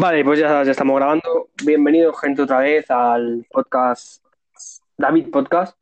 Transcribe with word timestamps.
Vale, 0.00 0.24
pues 0.24 0.38
ya, 0.38 0.62
ya 0.62 0.70
estamos 0.70 0.94
grabando. 0.94 1.48
Bienvenidos, 1.64 2.20
gente, 2.20 2.42
otra 2.42 2.60
vez 2.60 2.88
al 2.88 3.44
podcast 3.50 4.24
David 4.96 5.28
Podcast. 5.28 5.76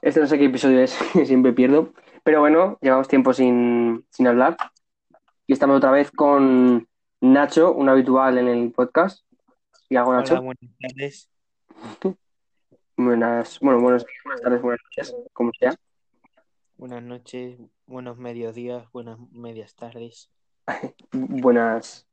Este 0.00 0.20
no 0.20 0.28
sé 0.28 0.38
qué 0.38 0.44
episodio 0.44 0.78
es, 0.78 0.92
siempre 1.26 1.52
pierdo. 1.52 1.92
Pero 2.22 2.38
bueno, 2.38 2.78
llevamos 2.80 3.08
tiempo 3.08 3.32
sin, 3.32 4.06
sin 4.10 4.28
hablar. 4.28 4.56
Y 5.48 5.52
estamos 5.52 5.78
otra 5.78 5.90
vez 5.90 6.12
con 6.12 6.86
Nacho, 7.20 7.72
un 7.72 7.88
habitual 7.88 8.38
en 8.38 8.46
el 8.46 8.70
podcast. 8.70 9.26
¿Y 9.88 9.96
Nacho? 9.96 10.34
Hola, 10.34 10.40
buenas 10.42 10.76
tardes. 10.80 11.28
Buenas, 12.96 13.58
bueno, 13.58 13.80
buenos 13.80 14.06
días, 14.06 14.20
buenas 14.24 14.42
tardes, 14.42 14.62
buenas 14.62 14.80
noches, 14.84 15.16
como 15.32 15.50
sea. 15.58 15.74
Buenas 16.76 17.02
noches, 17.02 17.58
buenos 17.84 18.16
mediodías, 18.16 18.90
buenas 18.92 19.18
medias 19.32 19.74
tardes. 19.74 20.30
Buenas, 21.12 22.06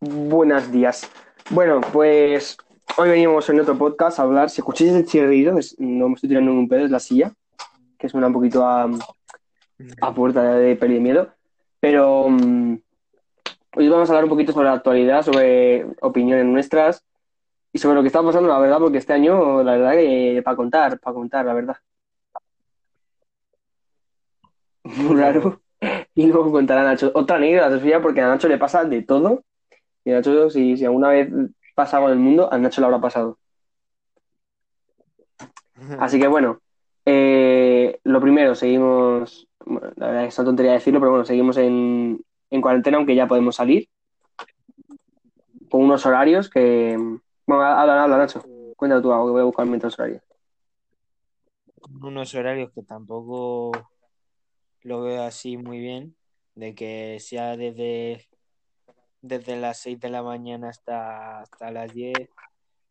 buenos 0.00 0.72
días. 0.72 1.10
Bueno, 1.50 1.80
pues 1.92 2.56
hoy 2.96 3.10
venimos 3.10 3.48
en 3.50 3.60
otro 3.60 3.76
podcast 3.76 4.18
a 4.18 4.22
hablar. 4.22 4.50
Si 4.50 4.60
escucháis 4.60 4.92
el 4.92 5.06
chirrido, 5.06 5.54
no 5.78 6.08
me 6.08 6.14
estoy 6.14 6.28
tirando 6.28 6.52
un 6.52 6.68
pedo, 6.68 6.86
es 6.86 6.90
la 6.90 7.00
silla, 7.00 7.32
que 7.98 8.08
suena 8.08 8.28
un 8.28 8.32
poquito 8.32 8.64
a, 8.64 8.88
a 10.00 10.14
puerta 10.14 10.54
de 10.54 10.76
peli 10.76 10.94
de 10.94 11.00
miedo. 11.00 11.28
Pero 11.80 12.28
mm, 12.28 12.78
hoy 13.76 13.88
vamos 13.88 14.08
a 14.08 14.12
hablar 14.12 14.24
un 14.24 14.30
poquito 14.30 14.52
sobre 14.52 14.68
la 14.68 14.74
actualidad, 14.74 15.22
sobre 15.22 15.86
opiniones 16.00 16.46
nuestras 16.46 17.04
y 17.72 17.78
sobre 17.78 17.96
lo 17.96 18.02
que 18.02 18.08
está 18.08 18.22
pasando, 18.22 18.48
la 18.48 18.58
verdad, 18.58 18.78
porque 18.78 18.98
este 18.98 19.12
año, 19.12 19.62
la 19.62 19.72
verdad, 19.76 19.92
que 19.92 20.42
para 20.44 20.56
contar, 20.56 20.98
para 20.98 21.14
contar, 21.14 21.46
la 21.46 21.54
verdad. 21.54 21.76
Muy 24.84 25.20
raro. 25.20 25.60
Y 26.14 26.26
luego 26.26 26.50
contará 26.52 26.82
Nacho 26.82 27.10
otra 27.14 27.36
anécdota 27.36 27.78
suya, 27.78 28.02
porque 28.02 28.20
a 28.20 28.28
Nacho 28.28 28.48
le 28.48 28.58
pasa 28.58 28.84
de 28.84 29.02
todo. 29.02 29.44
Y 30.04 30.10
Nacho, 30.10 30.50
si, 30.50 30.76
si 30.76 30.84
alguna 30.84 31.08
vez 31.08 31.28
pasa 31.74 31.96
algo 31.96 32.08
en 32.08 32.14
el 32.14 32.20
mundo, 32.20 32.52
a 32.52 32.58
Nacho 32.58 32.80
le 32.80 32.86
habrá 32.86 33.00
pasado. 33.00 33.38
Así 35.98 36.18
que 36.18 36.26
bueno, 36.26 36.60
eh, 37.04 38.00
lo 38.04 38.20
primero, 38.20 38.54
seguimos, 38.54 39.48
bueno, 39.64 39.92
la 39.96 40.06
verdad 40.06 40.24
es 40.26 40.38
una 40.38 40.46
tontería 40.46 40.72
decirlo, 40.72 41.00
pero 41.00 41.10
bueno, 41.10 41.24
seguimos 41.24 41.56
en, 41.56 42.20
en 42.50 42.60
cuarentena, 42.60 42.98
aunque 42.98 43.14
ya 43.14 43.26
podemos 43.26 43.56
salir, 43.56 43.88
con 45.70 45.82
unos 45.82 46.04
horarios 46.04 46.50
que... 46.50 46.96
Bueno, 47.46 47.62
habla, 47.62 48.02
habla, 48.02 48.18
Nacho. 48.18 48.44
Cuéntame 48.76 49.02
tú 49.02 49.12
algo 49.12 49.26
que 49.26 49.32
voy 49.32 49.40
a 49.40 49.44
buscar 49.44 49.66
mientras 49.66 49.98
horarios. 49.98 50.22
Unos 52.02 52.34
horarios 52.34 52.70
que 52.72 52.82
tampoco 52.82 53.72
lo 54.82 55.02
veo 55.02 55.22
así 55.22 55.56
muy 55.56 55.78
bien, 55.78 56.16
de 56.54 56.74
que 56.74 57.18
sea 57.20 57.56
desde, 57.56 58.29
desde 59.22 59.56
las 59.56 59.78
6 59.80 60.00
de 60.00 60.08
la 60.10 60.22
mañana 60.22 60.68
hasta, 60.70 61.40
hasta 61.40 61.70
las 61.70 61.92
10 61.92 62.12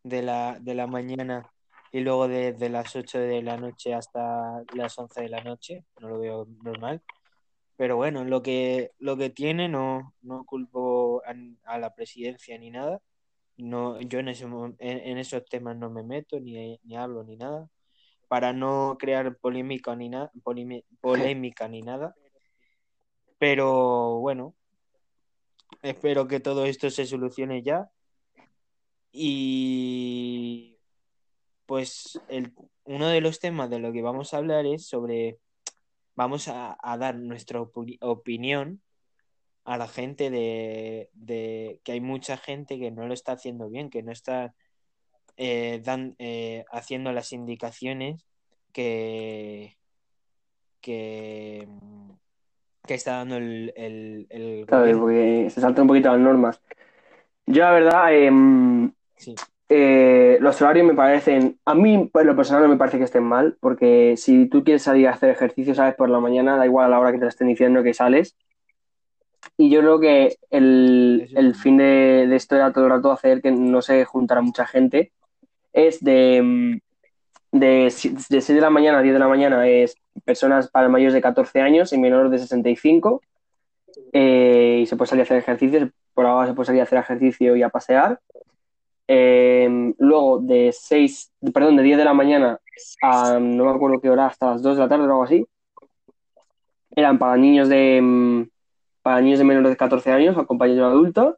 de 0.03 0.21
la, 0.21 0.57
de 0.59 0.75
la 0.75 0.87
mañana 0.87 1.51
y 1.91 2.01
luego 2.01 2.27
desde 2.27 2.69
las 2.69 2.95
8 2.95 3.19
de 3.19 3.41
la 3.41 3.57
noche 3.57 3.93
hasta 3.93 4.63
las 4.75 4.97
11 4.97 5.21
de 5.21 5.29
la 5.29 5.43
noche, 5.43 5.85
no 5.99 6.09
lo 6.09 6.19
veo 6.19 6.47
normal. 6.63 7.01
Pero 7.75 7.95
bueno, 7.95 8.25
lo 8.25 8.41
que, 8.41 8.91
lo 8.99 9.17
que 9.17 9.29
tiene 9.29 9.69
no, 9.69 10.13
no 10.21 10.45
culpo 10.45 11.21
a, 11.25 11.33
a 11.73 11.79
la 11.79 11.93
presidencia 11.95 12.57
ni 12.57 12.69
nada. 12.71 13.01
No, 13.57 13.99
yo 14.01 14.19
en, 14.19 14.29
ese, 14.29 14.45
en, 14.45 14.77
en 14.79 15.17
esos 15.17 15.45
temas 15.45 15.77
no 15.77 15.89
me 15.89 16.03
meto, 16.03 16.39
ni, 16.39 16.79
ni 16.83 16.97
hablo, 16.97 17.23
ni 17.23 17.37
nada, 17.37 17.69
para 18.27 18.53
no 18.53 18.97
crear 18.99 19.37
polémica 19.37 19.95
ni, 19.95 20.09
nada 20.09 20.31
polémica 21.01 21.67
ni 21.67 21.81
nada. 21.81 22.15
Pero 23.37 24.19
bueno, 24.19 24.55
espero 25.81 26.27
que 26.27 26.39
todo 26.39 26.65
esto 26.65 26.89
se 26.89 27.05
solucione 27.05 27.63
ya. 27.63 27.89
Y 29.11 30.77
pues 31.65 32.19
el, 32.29 32.53
uno 32.83 33.07
de 33.07 33.21
los 33.21 33.39
temas 33.39 33.69
de 33.69 33.79
lo 33.79 33.91
que 33.91 34.01
vamos 34.01 34.33
a 34.33 34.37
hablar 34.37 34.65
es 34.65 34.87
sobre, 34.87 35.37
vamos 36.15 36.47
a, 36.47 36.77
dar 36.97 37.15
nuestra 37.15 37.61
opi- 37.61 37.97
opinión 38.01 38.81
a 39.65 39.77
la 39.77 39.87
gente 39.87 40.31
de, 40.31 41.09
de 41.13 41.79
que 41.83 41.91
hay 41.91 42.01
mucha 42.01 42.37
gente 42.37 42.79
que 42.79 42.91
no 42.91 43.07
lo 43.07 43.13
está 43.13 43.33
haciendo 43.33 43.69
bien, 43.69 43.89
que 43.89 44.01
no 44.01 44.11
está 44.11 44.55
eh, 45.37 45.81
eh, 46.17 46.65
haciendo 46.71 47.11
las 47.13 47.31
indicaciones 47.33 48.25
que, 48.73 49.77
que, 50.81 51.67
que 52.85 52.93
está 52.95 53.17
dando 53.17 53.37
el, 53.37 53.73
el, 53.75 54.27
el 54.29 54.65
Claro, 54.65 54.99
porque 54.99 55.47
se 55.49 55.61
saltan 55.61 55.83
un 55.83 55.87
poquito 55.89 56.11
las 56.11 56.19
normas. 56.19 56.61
Yo, 57.45 57.63
la 57.63 57.71
verdad, 57.71 58.13
em, 58.13 58.91
Sí. 59.15 59.35
Eh, 59.71 60.39
los 60.41 60.59
horarios 60.61 60.87
me 60.87 60.95
parecen, 60.95 61.59
a 61.63 61.75
mí 61.75 62.09
por 62.11 62.25
lo 62.25 62.35
personal 62.35 62.63
no 62.63 62.69
me 62.69 62.77
parece 62.77 62.97
que 62.97 63.03
estén 63.03 63.23
mal, 63.23 63.55
porque 63.59 64.15
si 64.17 64.47
tú 64.47 64.63
quieres 64.63 64.81
salir 64.81 65.07
a 65.07 65.11
hacer 65.11 65.29
ejercicio, 65.29 65.75
sabes, 65.75 65.93
por 65.93 66.09
la 66.09 66.19
mañana, 66.19 66.57
da 66.57 66.65
igual 66.65 66.87
a 66.87 66.89
la 66.89 66.99
hora 66.99 67.11
que 67.11 67.19
te 67.19 67.27
estén 67.27 67.49
diciendo 67.49 67.83
que 67.83 67.93
sales. 67.93 68.35
Y 69.57 69.69
yo 69.69 69.81
creo 69.81 69.99
que 69.99 70.37
el, 70.49 71.29
el 71.35 71.53
fin 71.53 71.77
de, 71.77 72.25
de 72.27 72.35
esto 72.35 72.55
era 72.55 72.73
todo 72.73 72.85
el 72.85 72.91
rato 72.91 73.11
hacer 73.11 73.41
que 73.41 73.51
no 73.51 73.81
se 73.81 74.05
juntara 74.05 74.41
mucha 74.41 74.65
gente. 74.65 75.11
Es 75.73 76.03
de, 76.03 76.41
mm, 76.41 76.79
de, 77.51 77.93
de 78.29 78.41
6 78.41 78.47
de 78.47 78.61
la 78.61 78.69
mañana 78.69 78.99
a 78.99 79.01
10 79.01 79.13
de 79.13 79.19
la 79.19 79.27
mañana 79.27 79.67
es 79.67 79.95
personas 80.25 80.69
para 80.69 80.89
mayores 80.89 81.13
de 81.13 81.21
14 81.21 81.61
años 81.61 81.93
y 81.93 81.97
menores 81.97 82.31
de 82.31 82.39
65. 82.39 83.21
eh, 84.13 84.79
y 84.83 84.85
se 84.87 84.95
puede 84.97 85.09
salir 85.09 85.21
a 85.21 85.23
hacer 85.23 85.37
ejercicio, 85.37 85.91
por 86.13 86.25
ahora 86.25 86.47
se 86.47 86.53
puede 86.53 86.67
salir 86.67 86.81
a 86.81 86.83
hacer 86.85 86.99
ejercicio 86.99 87.55
y 87.55 87.63
a 87.63 87.69
pasear. 87.69 88.19
Eh, 89.07 89.93
luego 89.97 90.39
de 90.39 90.71
6, 90.73 91.31
perdón, 91.53 91.77
de 91.77 91.83
10 91.83 91.97
de 91.97 92.05
la 92.05 92.13
mañana 92.13 92.59
a 93.01 93.39
no 93.39 93.65
me 93.65 93.71
acuerdo 93.71 93.99
qué 94.01 94.09
hora, 94.09 94.27
hasta 94.27 94.51
las 94.51 94.61
2 94.61 94.77
de 94.77 94.83
la 94.83 94.89
tarde 94.89 95.03
o 95.03 95.07
algo 95.07 95.23
así, 95.23 95.45
eran 96.95 97.17
para 97.19 97.37
niños 97.37 97.69
de 97.69 97.99
mm, 98.01 98.49
para 99.01 99.21
niños 99.21 99.39
de 99.39 99.45
menores 99.45 99.71
de 99.71 99.77
14 99.77 100.11
años, 100.11 100.37
acompañados 100.37 100.77
de 100.77 100.85
un 100.85 100.91
adulto. 100.91 101.37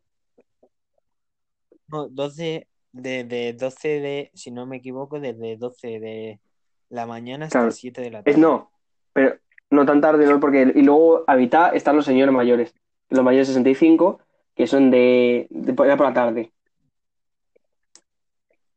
No, 1.87 2.07
12 2.09 2.67
de, 2.93 3.23
de 3.25 3.53
12 3.53 3.87
de, 3.99 4.31
si 4.33 4.51
no 4.51 4.65
me 4.65 4.77
equivoco, 4.77 5.19
desde 5.19 5.57
12 5.57 5.99
de 5.99 6.41
la 6.89 7.05
mañana 7.05 7.47
hasta 7.47 7.59
Claro. 7.59 7.71
7 7.71 8.01
de 8.01 8.11
la 8.11 8.23
Es 8.25 8.37
tarde. 8.37 8.37
no, 8.37 8.70
pero 9.13 9.35
no 9.69 9.85
tan 9.85 10.01
tarde, 10.01 10.25
no, 10.25 10.39
porque 10.39 10.71
y 10.75 10.81
luego 10.81 11.23
a 11.27 11.35
mitad 11.35 11.75
están 11.75 11.95
los 11.95 12.05
señores 12.05 12.33
mayores, 12.33 12.73
los 13.09 13.23
mayores 13.23 13.47
de 13.47 13.53
65, 13.53 14.19
que 14.55 14.67
son 14.67 14.91
de, 14.91 15.47
de 15.49 15.73
por, 15.73 15.87
la 15.87 16.13
tarde. 16.13 16.51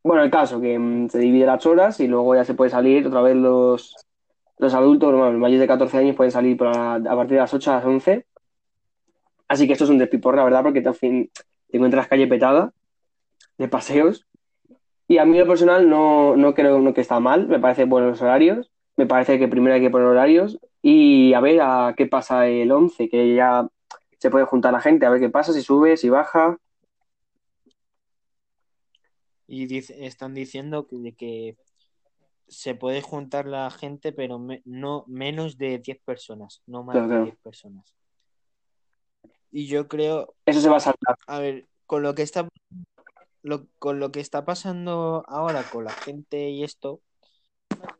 Bueno, 0.02 0.22
el 0.22 0.30
caso, 0.30 0.60
que 0.60 0.78
mm, 0.78 1.08
se 1.08 1.18
divide 1.18 1.46
las 1.46 1.64
horas 1.66 1.98
y 2.00 2.06
luego 2.06 2.34
ya 2.34 2.44
se 2.44 2.54
puede 2.54 2.70
salir 2.70 3.06
otra 3.06 3.22
vez 3.22 3.36
los, 3.36 3.96
los 4.58 4.74
adultos, 4.74 5.12
los 5.12 5.34
mayores 5.34 5.60
de 5.60 5.66
14 5.66 5.98
años 5.98 6.16
pueden 6.16 6.30
salir 6.30 6.62
a 6.62 7.00
partir 7.00 7.34
de 7.34 7.40
las 7.40 7.54
8 7.54 7.72
a 7.72 7.76
las 7.76 7.84
11. 7.84 8.26
Así 9.48 9.66
que 9.66 9.72
esto 9.72 9.84
es 9.84 9.90
un 9.90 9.98
despiporre, 9.98 10.38
la 10.38 10.44
verdad, 10.44 10.62
porque 10.62 10.80
te, 10.80 10.92
fin, 10.92 11.30
te 11.70 11.76
encuentras 11.76 12.08
calle 12.08 12.26
petada 12.26 12.72
de 13.58 13.68
paseos. 13.68 14.26
Y 15.06 15.18
a 15.18 15.24
mí, 15.24 15.38
lo 15.38 15.46
personal, 15.46 15.88
no, 15.88 16.36
no 16.36 16.54
creo 16.54 16.94
que 16.94 17.00
está 17.00 17.20
mal. 17.20 17.46
Me 17.46 17.58
parece 17.60 17.84
buenos 17.84 18.22
horarios. 18.22 18.70
Me 18.96 19.06
parece 19.06 19.38
que 19.38 19.48
primero 19.48 19.74
hay 19.74 19.80
que 19.80 19.90
poner 19.90 20.06
horarios. 20.06 20.58
Y 20.82 21.32
a 21.34 21.40
ver 21.40 21.60
a 21.62 21.94
qué 21.96 22.06
pasa 22.06 22.46
el 22.46 22.70
11, 22.70 23.08
que 23.08 23.34
ya 23.34 23.66
se 24.18 24.30
puede 24.30 24.44
juntar 24.44 24.72
la 24.72 24.80
gente, 24.80 25.06
a 25.06 25.10
ver 25.10 25.20
qué 25.20 25.30
pasa, 25.30 25.52
si 25.52 25.62
sube, 25.62 25.96
si 25.96 26.08
baja. 26.08 26.58
Y 29.46 29.66
dice- 29.66 30.06
están 30.06 30.34
diciendo 30.34 30.86
que, 30.86 31.56
se 32.46 32.74
puede 32.74 33.00
juntar 33.00 33.46
la 33.46 33.70
gente, 33.70 34.12
pero 34.12 34.38
me- 34.38 34.60
no 34.66 35.04
menos 35.08 35.56
de 35.56 35.78
10 35.78 35.98
personas, 36.04 36.62
no 36.66 36.84
más 36.84 36.94
Claro, 36.94 37.06
de 37.08 37.10
claro. 37.10 37.24
10 37.24 37.36
personas. 37.38 37.94
Y 39.50 39.66
yo 39.66 39.88
creo, 39.88 40.34
Eso 40.44 40.60
se 40.60 40.68
va 40.68 40.76
a 40.76 40.80
saltar. 40.80 41.16
a 41.26 41.38
ver, 41.38 41.66
con 41.86 42.02
lo 42.02 42.14
que 42.14 42.22
está 42.22 42.48
lo- 43.42 43.66
con 43.78 43.98
lo 44.00 44.10
que 44.10 44.20
está 44.20 44.44
pasando 44.44 45.22
ahora 45.28 45.62
con 45.70 45.84
la 45.84 45.90
gente 45.90 46.48
y 46.48 46.64
esto, 46.64 47.00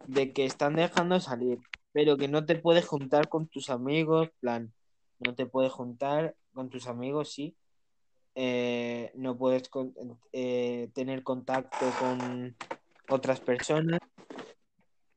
de 0.06 0.32
que 0.32 0.44
están 0.44 0.76
dejando 0.76 1.20
salir, 1.20 1.58
pero 1.92 2.16
que 2.16 2.28
no 2.28 2.44
te 2.44 2.56
puedes 2.56 2.86
juntar 2.86 3.28
con 3.28 3.46
tus 3.46 3.70
amigos, 3.70 4.30
plan, 4.40 4.72
no 5.18 5.34
te 5.34 5.46
puedes 5.46 5.72
juntar 5.72 6.34
con 6.52 6.68
tus 6.70 6.86
amigos, 6.86 7.32
sí. 7.32 7.54
Eh, 8.34 9.12
no 9.14 9.36
puedes 9.36 9.68
con- 9.68 9.94
eh, 10.32 10.90
tener 10.92 11.22
contacto 11.22 11.86
con 12.00 12.56
otras 13.08 13.40
personas 13.40 14.00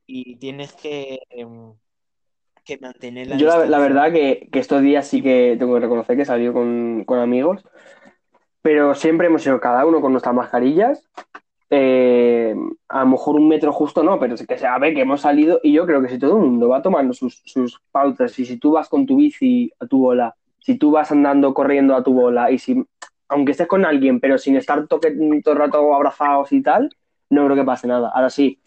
y 0.06 0.36
tienes 0.36 0.72
que, 0.74 1.20
em, 1.30 1.74
que 2.64 2.78
mantener 2.78 3.26
la 3.26 3.36
Yo 3.36 3.64
la, 3.66 3.78
verdad 3.78 4.12
que, 4.12 4.48
que 4.52 4.58
estos 4.58 4.82
días 4.82 5.06
sí 5.06 5.22
que 5.22 5.56
tengo 5.58 5.74
que 5.74 5.80
reconocer 5.80 6.16
que 6.16 6.22
he 6.22 6.26
salido 6.26 6.52
con, 6.52 7.04
con 7.04 7.18
amigos, 7.18 7.64
pero 8.62 8.94
siempre 8.94 9.26
hemos 9.26 9.44
ido 9.46 9.60
cada 9.60 9.84
uno 9.84 10.00
con 10.00 10.12
nuestras 10.12 10.34
mascarillas. 10.34 11.08
Eh, 11.70 12.54
a 12.88 13.00
lo 13.00 13.06
mejor 13.06 13.36
un 13.36 13.46
metro 13.46 13.72
justo 13.72 14.02
no, 14.02 14.18
pero 14.18 14.36
sí 14.36 14.46
que 14.46 14.56
se 14.56 14.66
ve 14.80 14.94
que 14.94 15.02
hemos 15.02 15.20
salido 15.20 15.60
y 15.62 15.72
yo 15.72 15.84
creo 15.84 16.00
que 16.00 16.08
si 16.08 16.18
todo 16.18 16.38
el 16.38 16.44
mundo 16.44 16.68
va 16.70 16.80
tomando 16.80 17.12
sus, 17.12 17.42
sus 17.44 17.80
pautas 17.90 18.38
y 18.38 18.46
si 18.46 18.56
tú 18.56 18.72
vas 18.72 18.88
con 18.88 19.04
tu 19.04 19.16
bici 19.16 19.70
a 19.78 19.86
tu 19.86 19.98
bola, 19.98 20.34
si 20.60 20.78
tú 20.78 20.90
vas 20.90 21.12
andando 21.12 21.52
corriendo 21.52 21.94
a 21.94 22.02
tu 22.02 22.14
bola 22.14 22.50
y 22.50 22.58
si 22.58 22.82
aunque 23.28 23.52
estés 23.52 23.66
con 23.66 23.84
alguien, 23.84 24.20
pero 24.20 24.38
sin 24.38 24.56
estar 24.56 24.86
todo 24.86 25.00
el 25.06 25.42
rato 25.44 25.94
abrazados 25.94 26.50
y 26.52 26.62
tal, 26.62 26.88
no 27.30 27.44
creo 27.44 27.56
que 27.56 27.64
pase 27.64 27.86
nada. 27.86 28.10
Ahora 28.14 28.30
sí, 28.30 28.60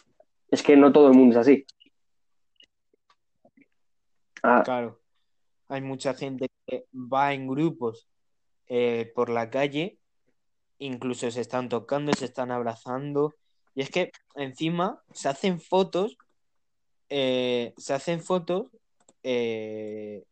es 0.50 0.62
que 0.62 0.77
no 0.77 0.92
todo 0.92 1.07
el 1.09 1.18
mundo 1.18 1.33
es 1.33 1.38
así. 1.38 1.65
Ah, 4.44 4.62
Claro, 4.63 5.00
hay 5.68 5.81
mucha 5.81 6.13
gente 6.13 6.48
que 6.68 6.86
va 6.94 7.33
en 7.33 7.48
grupos 7.48 8.07
eh, 8.68 9.12
por 9.15 9.30
la 9.30 9.50
calle, 9.50 9.98
incluso 10.81 11.30
se 11.30 11.42
están 11.42 11.69
tocando, 11.69 12.12
se 12.13 12.25
están 12.25 12.51
abrazando, 12.51 13.36
y 13.75 13.81
es 13.81 13.92
que 13.92 14.12
encima 14.36 15.01
se 15.13 15.30
hacen 15.30 15.62
fotos, 15.62 16.18
eh, 17.10 17.74
se 17.78 17.94
hacen 17.94 18.22
fotos 18.22 18.66
eh, 19.22 20.24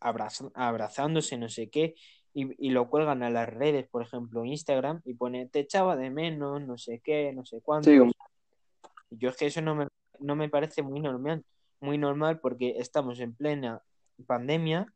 abraz- 0.00 0.50
abrazándose, 0.54 1.36
no 1.36 1.50
sé 1.50 1.68
qué, 1.68 1.94
y, 2.32 2.66
y 2.66 2.70
lo 2.70 2.88
cuelgan 2.88 3.22
a 3.22 3.28
las 3.30 3.48
redes, 3.48 3.86
por 3.86 4.02
ejemplo, 4.02 4.44
Instagram, 4.46 5.02
y 5.04 5.14
pone, 5.14 5.46
te 5.48 5.60
echaba 5.60 5.96
de 5.96 6.08
menos, 6.10 6.62
no 6.62 6.78
sé 6.78 7.00
qué, 7.04 7.32
no 7.34 7.44
sé 7.44 7.60
sí, 7.82 7.98
Y 9.10 9.18
Yo 9.18 9.28
es 9.28 9.36
que 9.36 9.46
eso 9.46 9.60
no 9.60 9.74
me, 9.74 9.86
no 10.18 10.34
me 10.34 10.48
parece 10.48 10.82
muy 10.82 11.00
normal, 11.00 11.44
muy 11.80 11.98
normal 11.98 12.40
porque 12.40 12.76
estamos 12.78 13.20
en 13.20 13.34
plena 13.34 13.82
pandemia 14.26 14.86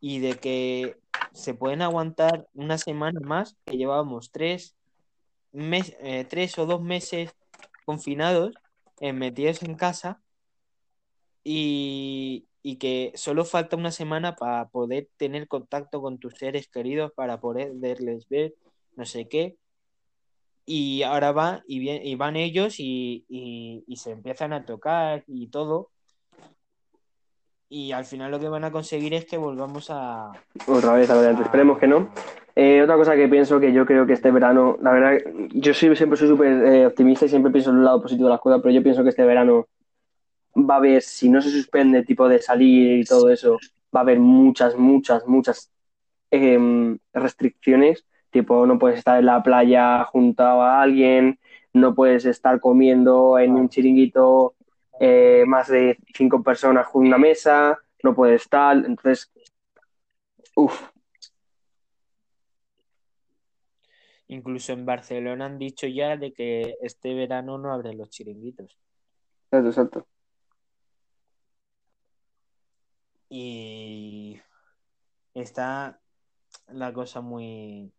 y 0.00 0.18
de 0.18 0.34
que 0.34 0.96
se 1.32 1.54
pueden 1.54 1.82
aguantar 1.82 2.46
una 2.54 2.78
semana 2.78 3.20
más, 3.20 3.56
que 3.66 3.76
llevábamos 3.76 4.30
tres, 4.30 4.76
mes- 5.52 5.96
eh, 6.00 6.24
tres 6.28 6.58
o 6.58 6.66
dos 6.66 6.82
meses 6.82 7.34
confinados, 7.84 8.54
eh, 9.00 9.12
metidos 9.12 9.62
en 9.62 9.74
casa 9.74 10.20
y, 11.44 12.46
y 12.62 12.76
que 12.76 13.12
solo 13.14 13.44
falta 13.44 13.76
una 13.76 13.90
semana 13.90 14.36
para 14.36 14.68
poder 14.68 15.08
tener 15.16 15.48
contacto 15.48 16.00
con 16.00 16.18
tus 16.18 16.34
seres 16.34 16.68
queridos, 16.68 17.12
para 17.14 17.40
poderles 17.40 18.28
ver, 18.28 18.54
no 18.96 19.04
sé 19.06 19.28
qué. 19.28 19.56
Y 20.64 21.02
ahora 21.02 21.32
va 21.32 21.62
y, 21.66 21.78
bien- 21.80 22.06
y 22.06 22.14
van 22.14 22.36
ellos 22.36 22.76
y- 22.78 23.24
y 23.28 23.96
se 23.96 24.10
empiezan 24.12 24.52
a 24.52 24.64
tocar 24.64 25.24
y 25.26 25.48
todo. 25.48 25.91
Y 27.74 27.90
al 27.92 28.04
final 28.04 28.30
lo 28.30 28.38
que 28.38 28.50
van 28.50 28.64
a 28.64 28.70
conseguir 28.70 29.14
es 29.14 29.24
que 29.24 29.38
volvamos 29.38 29.88
a... 29.88 30.30
otra 30.66 30.92
vez 30.92 31.08
a. 31.08 31.30
Esperemos 31.30 31.78
que 31.78 31.86
no. 31.86 32.10
Eh, 32.54 32.82
otra 32.82 32.96
cosa 32.96 33.16
que 33.16 33.28
pienso 33.28 33.58
que 33.60 33.72
yo 33.72 33.86
creo 33.86 34.04
que 34.04 34.12
este 34.12 34.30
verano, 34.30 34.76
la 34.82 34.92
verdad, 34.92 35.18
yo 35.54 35.72
soy, 35.72 35.96
siempre 35.96 36.18
soy 36.18 36.28
súper 36.28 36.52
eh, 36.66 36.86
optimista 36.86 37.24
y 37.24 37.30
siempre 37.30 37.50
pienso 37.50 37.70
en 37.70 37.78
el 37.78 37.84
lado 37.84 38.02
positivo 38.02 38.28
de 38.28 38.34
las 38.34 38.42
cosas, 38.42 38.60
pero 38.60 38.74
yo 38.74 38.82
pienso 38.82 39.02
que 39.02 39.08
este 39.08 39.24
verano 39.24 39.68
va 40.54 40.74
a 40.74 40.76
haber, 40.76 41.00
si 41.00 41.30
no 41.30 41.40
se 41.40 41.48
suspende 41.48 42.04
tipo 42.04 42.28
de 42.28 42.42
salir 42.42 43.00
y 43.00 43.04
todo 43.04 43.30
eso, 43.30 43.56
va 43.84 44.00
a 44.00 44.02
haber 44.02 44.20
muchas, 44.20 44.76
muchas, 44.76 45.26
muchas 45.26 45.72
em, 46.30 46.98
restricciones, 47.14 48.04
tipo 48.30 48.66
no 48.66 48.78
puedes 48.78 48.98
estar 48.98 49.18
en 49.18 49.24
la 49.24 49.42
playa 49.42 50.04
junto 50.04 50.42
a 50.42 50.82
alguien, 50.82 51.38
no 51.72 51.94
puedes 51.94 52.26
estar 52.26 52.60
comiendo 52.60 53.38
en 53.38 53.52
un 53.52 53.70
chiringuito 53.70 54.56
eh, 55.00 55.44
más 55.46 55.68
de 55.68 55.98
cinco 56.14 56.42
personas 56.42 56.88
con 56.88 57.06
una 57.06 57.18
mesa, 57.18 57.78
no 58.02 58.14
puedes 58.14 58.42
estar, 58.42 58.76
entonces, 58.76 59.32
uff, 60.56 60.92
Incluso 64.32 64.72
en 64.72 64.86
Barcelona 64.86 65.44
han 65.44 65.58
dicho 65.58 65.86
ya 65.86 66.16
de 66.16 66.32
que 66.32 66.76
este 66.80 67.12
verano 67.12 67.58
no 67.58 67.70
abren 67.70 67.98
los 67.98 68.08
chiringuitos. 68.08 68.78
exacto, 69.50 69.68
exacto. 69.68 70.06
Y 73.28 74.40
está 75.34 76.00
la 76.68 76.94
cosa 76.94 77.20
muy... 77.20 77.92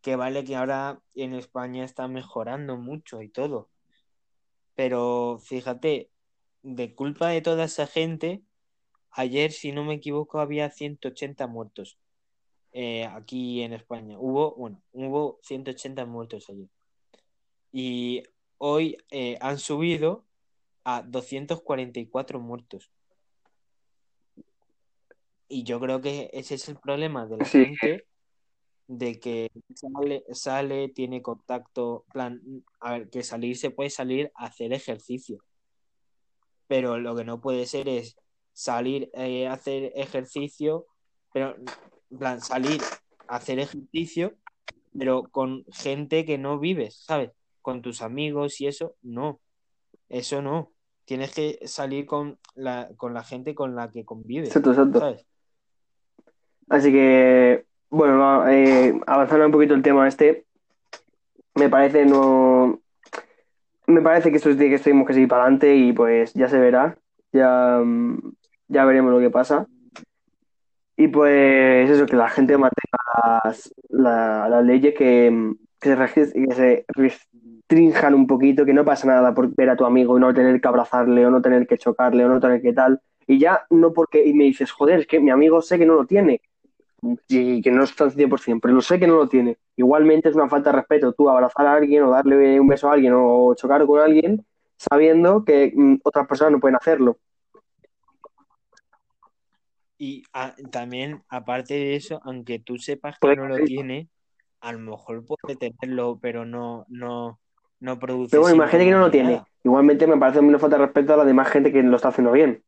Que 0.00 0.16
vale 0.16 0.44
que 0.44 0.56
ahora 0.56 0.98
en 1.14 1.34
España 1.34 1.84
está 1.84 2.08
mejorando 2.08 2.78
mucho 2.78 3.20
y 3.20 3.28
todo. 3.28 3.68
Pero 4.74 5.38
fíjate, 5.42 6.10
de 6.66 6.96
culpa 6.96 7.28
de 7.28 7.42
toda 7.42 7.64
esa 7.64 7.86
gente, 7.86 8.42
ayer, 9.12 9.52
si 9.52 9.70
no 9.70 9.84
me 9.84 9.94
equivoco, 9.94 10.40
había 10.40 10.68
180 10.68 11.46
muertos 11.46 11.96
eh, 12.72 13.04
aquí 13.04 13.62
en 13.62 13.72
España. 13.72 14.18
Hubo, 14.18 14.56
bueno, 14.56 14.82
hubo 14.92 15.38
180 15.42 16.04
muertos 16.06 16.50
ayer. 16.50 16.68
Y 17.70 18.24
hoy 18.58 18.96
eh, 19.12 19.38
han 19.40 19.60
subido 19.60 20.24
a 20.82 21.02
244 21.02 22.40
muertos. 22.40 22.90
Y 25.48 25.62
yo 25.62 25.78
creo 25.78 26.00
que 26.00 26.30
ese 26.32 26.56
es 26.56 26.68
el 26.68 26.78
problema 26.78 27.26
de 27.26 27.36
la 27.36 27.44
Sí. 27.44 27.64
gente, 27.64 28.06
de 28.88 29.20
que 29.20 29.50
sale, 29.72 30.24
sale, 30.32 30.88
tiene 30.88 31.22
contacto, 31.22 32.04
plan, 32.12 32.42
a 32.80 32.90
ver, 32.92 33.08
que 33.08 33.22
salir 33.22 33.56
se 33.56 33.70
puede 33.70 33.90
salir 33.90 34.32
a 34.34 34.46
hacer 34.46 34.72
ejercicio, 34.72 35.44
pero 36.66 36.98
lo 36.98 37.14
que 37.14 37.24
no 37.24 37.40
puede 37.40 37.66
ser 37.66 37.88
es 37.88 38.16
salir 38.52 39.10
eh, 39.14 39.46
a 39.46 39.54
hacer 39.54 39.92
ejercicio, 39.94 40.86
pero, 41.32 41.54
en 42.10 42.18
plan, 42.18 42.40
salir 42.40 42.80
a 43.28 43.36
hacer 43.36 43.58
ejercicio, 43.58 44.34
pero 44.98 45.24
con 45.24 45.64
gente 45.72 46.24
que 46.24 46.38
no 46.38 46.58
vives, 46.58 47.02
¿sabes? 47.04 47.32
Con 47.60 47.82
tus 47.82 48.02
amigos 48.02 48.60
y 48.60 48.66
eso, 48.66 48.94
no, 49.02 49.40
eso 50.08 50.42
no. 50.42 50.72
Tienes 51.04 51.34
que 51.34 51.58
salir 51.66 52.06
con 52.06 52.38
la, 52.54 52.88
con 52.96 53.14
la 53.14 53.22
gente 53.22 53.54
con 53.54 53.76
la 53.76 53.90
que 53.90 54.04
convives, 54.04 54.48
Exacto, 54.48 54.70
exacto. 54.70 55.00
¿sabes? 55.00 55.26
Así 56.68 56.90
que, 56.90 57.64
bueno, 57.90 58.48
eh, 58.48 58.98
avanzando 59.06 59.46
un 59.46 59.52
poquito 59.52 59.74
el 59.74 59.82
tema 59.82 60.08
este, 60.08 60.46
me 61.54 61.68
parece 61.68 62.04
no, 62.04 62.80
me 63.86 64.02
parece 64.02 64.30
que 64.30 64.36
esto 64.38 64.50
es 64.50 64.58
de 64.58 64.68
que 64.70 64.78
tenemos 64.78 65.06
que 65.06 65.14
seguir 65.14 65.28
para 65.28 65.42
adelante 65.42 65.74
y 65.76 65.92
pues 65.92 66.32
ya 66.34 66.48
se 66.48 66.58
verá, 66.58 66.98
ya, 67.32 67.80
mm, 67.84 68.18
ya 68.68 68.84
veremos 68.84 69.12
lo 69.12 69.20
que 69.20 69.30
pasa. 69.30 69.66
Y 70.96 71.08
pues 71.08 71.90
eso, 71.90 72.06
que 72.06 72.16
la 72.16 72.28
gente 72.28 72.56
mantenga 72.56 73.40
las, 73.44 73.72
la- 73.90 74.48
las 74.48 74.64
leyes 74.64 74.94
que, 74.96 75.30
mm, 75.30 75.54
se, 75.80 76.32
que 76.32 76.54
se 76.54 76.84
restrinjan 76.88 78.14
un 78.14 78.26
poquito, 78.26 78.64
que 78.64 78.72
no 78.72 78.84
pasa 78.84 79.06
nada 79.06 79.34
por 79.34 79.54
ver 79.54 79.70
a 79.70 79.76
tu 79.76 79.84
amigo 79.84 80.16
y 80.16 80.20
no 80.20 80.32
tener 80.34 80.60
que 80.60 80.68
abrazarle 80.68 81.26
o 81.26 81.30
no 81.30 81.42
tener 81.42 81.66
que 81.66 81.76
chocarle 81.78 82.24
o 82.24 82.28
no 82.28 82.40
tener 82.40 82.62
que 82.62 82.72
tal. 82.72 83.00
Y 83.26 83.38
ya 83.38 83.66
no 83.70 83.92
porque, 83.92 84.24
y 84.24 84.32
me 84.34 84.44
dices, 84.44 84.70
joder, 84.72 85.00
es 85.00 85.06
que 85.06 85.20
mi 85.20 85.30
amigo 85.30 85.60
sé 85.60 85.78
que 85.78 85.86
no 85.86 85.94
lo 85.94 86.06
tiene 86.06 86.40
y 87.28 87.62
que 87.62 87.70
no 87.70 87.84
está 87.84 88.04
al 88.04 88.12
100%, 88.12 88.60
pero 88.60 88.74
lo 88.74 88.80
sé 88.80 88.98
que 88.98 89.06
no 89.06 89.16
lo 89.16 89.28
tiene. 89.28 89.58
Igualmente 89.76 90.28
es 90.28 90.34
una 90.34 90.48
falta 90.48 90.70
de 90.70 90.76
respeto 90.76 91.12
tú 91.12 91.28
abrazar 91.28 91.66
a 91.66 91.74
alguien 91.74 92.04
o 92.04 92.10
darle 92.10 92.58
un 92.58 92.68
beso 92.68 92.88
a 92.88 92.94
alguien 92.94 93.12
o 93.14 93.54
chocar 93.54 93.84
con 93.86 94.00
alguien 94.00 94.44
sabiendo 94.76 95.44
que 95.44 95.72
mm, 95.74 95.96
otras 96.02 96.26
personas 96.26 96.52
no 96.52 96.60
pueden 96.60 96.76
hacerlo. 96.76 97.18
Y 99.98 100.24
ah, 100.34 100.54
también, 100.70 101.22
aparte 101.28 101.74
de 101.74 101.96
eso, 101.96 102.20
aunque 102.24 102.58
tú 102.58 102.76
sepas 102.76 103.14
que 103.14 103.20
Puede 103.20 103.36
no 103.36 103.48
lo 103.48 103.56
tiene, 103.64 104.08
a 104.60 104.72
lo 104.72 104.78
mejor 104.78 105.24
puede 105.24 105.56
tenerlo, 105.56 106.18
pero 106.20 106.44
no, 106.44 106.84
no, 106.88 107.40
no 107.80 107.98
produce 107.98 108.32
Pero 108.32 108.42
bueno, 108.42 108.56
imagínate 108.56 108.84
que 108.84 108.90
no 108.90 109.00
lo 109.00 109.10
tiene. 109.10 109.42
Igualmente 109.64 110.06
me 110.06 110.18
parece 110.18 110.40
una 110.40 110.58
falta 110.58 110.76
de 110.76 110.84
respeto 110.84 111.14
a 111.14 111.16
la 111.16 111.24
demás 111.24 111.48
gente 111.48 111.72
que 111.72 111.82
lo 111.82 111.96
está 111.96 112.08
haciendo 112.08 112.32
bien. 112.32 112.62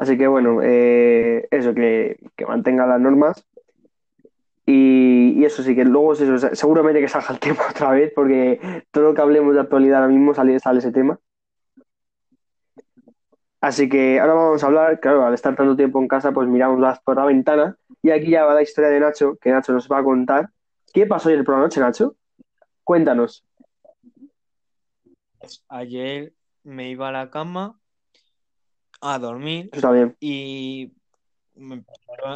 Así 0.00 0.16
que 0.16 0.26
bueno, 0.26 0.60
eh, 0.62 1.46
eso, 1.50 1.74
que, 1.74 2.18
que 2.34 2.46
mantenga 2.46 2.86
las 2.86 2.98
normas. 2.98 3.44
Y, 4.64 5.44
eso 5.44 5.62
sí, 5.62 5.76
que 5.76 5.84
luego 5.84 6.14
es 6.14 6.22
eso, 6.22 6.38
se- 6.38 6.56
seguramente 6.56 7.02
que 7.02 7.08
salga 7.08 7.28
el 7.34 7.38
tema 7.40 7.60
otra 7.68 7.90
vez, 7.90 8.10
porque 8.14 8.58
todo 8.92 9.04
lo 9.04 9.14
que 9.14 9.20
hablemos 9.20 9.52
de 9.54 9.60
actualidad 9.60 9.98
ahora 10.00 10.08
mismo 10.10 10.32
sale, 10.32 10.58
sale 10.58 10.78
ese 10.78 10.90
tema. 10.90 11.18
Así 13.60 13.90
que 13.90 14.18
ahora 14.20 14.32
vamos 14.32 14.64
a 14.64 14.68
hablar, 14.68 15.00
claro, 15.00 15.26
al 15.26 15.34
estar 15.34 15.54
tanto 15.54 15.76
tiempo 15.76 16.00
en 16.00 16.08
casa, 16.08 16.32
pues 16.32 16.48
miramos 16.48 16.80
las- 16.80 17.00
por 17.00 17.16
la 17.16 17.26
ventana. 17.26 17.76
Y 18.02 18.10
aquí 18.10 18.30
ya 18.30 18.46
va 18.46 18.54
la 18.54 18.62
historia 18.62 18.88
de 18.88 19.00
Nacho, 19.00 19.36
que 19.38 19.50
Nacho 19.50 19.74
nos 19.74 19.86
va 19.86 19.98
a 19.98 20.02
contar. 20.02 20.48
¿Qué 20.94 21.04
pasó 21.04 21.28
ayer 21.28 21.44
por 21.44 21.56
la 21.56 21.60
noche, 21.60 21.78
Nacho? 21.78 22.16
Cuéntanos. 22.84 23.44
Ayer 25.68 26.32
me 26.64 26.88
iba 26.88 27.10
a 27.10 27.12
la 27.12 27.30
cama 27.30 27.79
a 29.00 29.18
dormir 29.18 29.66
Eso 29.72 29.76
está 29.76 29.92
bien. 29.92 30.16
y 30.20 30.92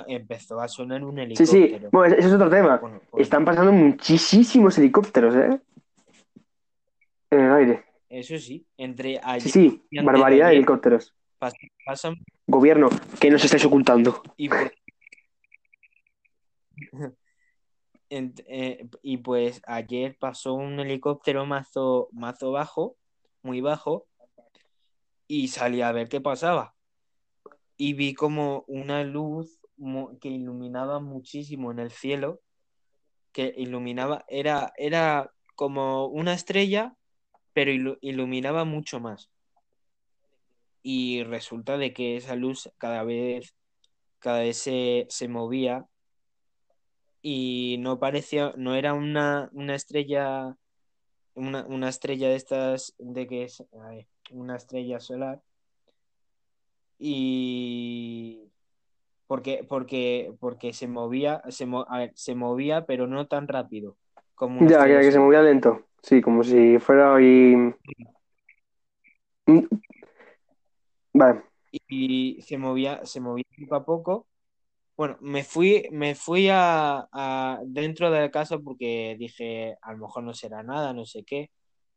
empezó 0.07 0.61
a 0.61 0.69
sonar 0.69 1.05
un 1.05 1.19
Sí, 1.35 1.47
sí. 1.47 1.57
helicóptero. 1.59 1.91
Bueno, 1.93 2.15
ese 2.17 2.29
es 2.29 2.35
otro 2.35 2.51
tema. 2.51 2.77
Bueno, 2.79 3.01
Están 3.19 3.45
pasando 3.45 3.73
muchísimos 3.73 4.77
helicópteros, 4.79 5.35
¿eh? 5.35 5.61
En 7.31 7.41
el 7.41 7.53
aire. 7.53 7.85
eso 8.09 8.39
sí, 8.39 8.65
entre 8.77 9.15
Sí, 9.15 9.21
ayer 9.25 9.51
sí, 9.51 9.83
antes 9.99 10.05
barbaridad 10.05 10.49
de 10.49 10.57
helicópteros. 10.57 11.15
pas- 11.41 11.57
pasan 11.85 12.15
Gobierno, 12.47 12.89
que 13.21 13.31
nos 13.31 13.43
estáis 13.45 13.65
ocultando. 13.65 14.23
y 14.37 14.49
pues, 14.49 14.71
eh, 18.11 18.87
y 19.03 19.17
pues 19.19 19.63
ayer 19.67 20.17
pasó 20.21 20.55
un 20.55 20.79
helicóptero 20.79 21.47
mazo, 21.47 22.09
mazo 22.13 22.53
bajo, 22.53 22.97
muy 23.43 23.61
bajo, 23.61 24.07
y 25.35 25.49
salí 25.49 25.83
a 25.83 25.91
ver 25.91 26.09
qué 26.09 26.21
pasaba. 26.21 26.77
Y 27.77 27.95
vi 27.95 28.15
como 28.15 28.65
una 28.69 29.03
luz 29.03 29.59
que 30.21 30.29
iluminaba 30.29 31.01
muchísimo 31.01 31.73
en 31.73 31.81
el 31.81 31.91
cielo, 31.91 32.41
que 33.33 33.53
iluminaba, 33.57 34.25
era, 34.29 34.73
era 34.77 35.33
como 35.57 36.07
una 36.07 36.35
estrella, 36.35 36.95
pero 37.53 37.73
ilu- 37.73 37.99
iluminaba 38.01 38.65
mucho 38.65 39.01
más. 39.01 39.29
Y 40.85 41.25
resulta 41.25 41.79
de 41.79 41.93
que 41.93 42.17
esa 42.17 42.37
luz 42.37 42.71
cada 42.79 43.03
vez, 43.03 43.57
cada 44.21 44.39
vez 44.41 44.59
se, 44.59 45.07
se 45.09 45.27
movía 45.27 45.85
y 47.23 47.77
no 47.81 47.99
parecía, 47.99 48.53
no 48.57 48.77
era 48.77 48.95
una, 48.95 49.51
una 49.53 49.75
estrella, 49.75 50.57
una, 51.35 51.67
una 51.67 51.89
estrella 51.89 52.29
de 52.29 52.37
estas, 52.37 52.95
de 52.99 53.27
que 53.27 53.43
es 53.45 53.61
a 53.61 53.89
ver, 53.89 54.07
una 54.33 54.57
estrella 54.57 55.01
solar. 55.01 55.41
Y 56.99 58.51
porque, 59.27 59.65
porque, 59.69 60.33
porque 60.41 60.73
se 60.73 60.89
movía, 60.89 61.43
se, 61.49 61.67
mo- 61.67 61.87
a 61.89 61.99
ver, 61.99 62.13
se 62.15 62.35
movía, 62.35 62.87
pero 62.87 63.07
no 63.07 63.27
tan 63.27 63.49
rápido 63.49 63.97
como 64.35 64.61
una 64.61 64.71
Ya, 64.71 64.87
que, 64.87 65.11
se 65.13 65.19
movía 65.19 65.43
lento. 65.43 65.83
Sí, 66.03 66.21
como 66.21 66.45
si 66.45 66.79
fuera. 66.79 67.17
Mm, 67.17 67.75
Vale. 71.13 71.43
Y 71.89 72.41
se 72.43 72.59
movía, 72.59 73.05
se 73.05 73.21
movía 73.21 73.45
poco 73.59 73.75
a 73.77 73.85
poco. 73.85 74.27
Bueno, 74.97 75.17
me 75.21 75.43
fui, 75.45 75.89
me 75.93 76.15
fui 76.15 76.49
a, 76.51 77.09
a 77.13 77.61
dentro 77.67 78.11
de 78.11 78.21
la 78.21 78.31
casa 78.31 78.59
porque 78.59 79.17
dije, 79.19 79.77
a 79.83 79.93
lo 79.93 79.99
mejor 79.99 80.23
no 80.25 80.35
será 80.35 80.63
nada, 80.63 80.93
no 80.93 81.05
sé 81.05 81.25
qué. 81.25 81.51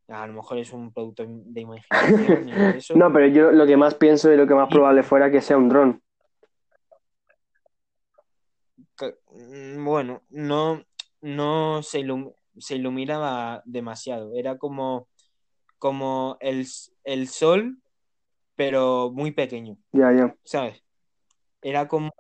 A 0.10 0.26
lo 0.26 0.34
mejor 0.34 0.58
es 0.58 0.72
un 0.72 0.94
producto 0.94 1.26
de 1.28 1.62
imaginación 1.62 2.50
eso. 2.78 2.96
No, 2.96 3.12
pero 3.12 3.28
yo 3.28 3.52
lo 3.52 3.66
que 3.66 3.76
más 3.78 3.96
pienso 3.96 4.32
y 4.32 4.38
lo 4.38 4.48
que 4.48 4.54
más 4.56 4.70
probable 4.70 5.04
fuera 5.04 5.30
que 5.32 5.42
sea 5.42 5.58
un 5.58 5.70
dron. 5.70 6.02
mm, 9.32 9.84
bueno, 9.86 10.24
no, 10.30 10.84
no 11.22 11.84
se, 11.84 12.00
ilum- 12.02 12.34
se 12.58 12.76
iluminaba 12.76 13.62
demasiado. 13.66 14.34
Era 14.36 14.58
como, 14.58 15.08
como 15.78 16.38
el, 16.40 16.66
el 17.04 17.28
sol, 17.28 17.78
pero 18.56 19.12
muy 19.12 19.32
pequeño, 19.32 19.78
Ya, 19.92 20.12
ya. 20.14 20.36
¿sabes? 20.44 20.84
Era 21.62 21.88
como, 21.88 22.12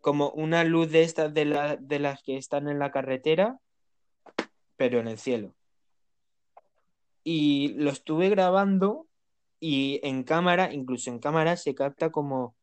como 0.00 0.30
una 0.30 0.64
luz 0.64 0.90
de 0.90 1.02
estas 1.02 1.32
de, 1.32 1.44
la- 1.46 1.76
de 1.76 1.98
las 1.98 2.22
que 2.22 2.36
están 2.36 2.68
en 2.68 2.78
la 2.78 2.90
carretera, 2.90 3.58
pero 4.76 5.00
en 5.00 5.08
el 5.08 5.18
cielo. 5.18 5.54
Y 7.22 7.74
lo 7.76 7.90
estuve 7.90 8.28
grabando 8.28 9.06
y 9.60 10.00
en 10.02 10.22
cámara, 10.22 10.72
incluso 10.72 11.10
en 11.10 11.18
cámara, 11.18 11.56
se 11.56 11.74
capta 11.74 12.10
como, 12.10 12.54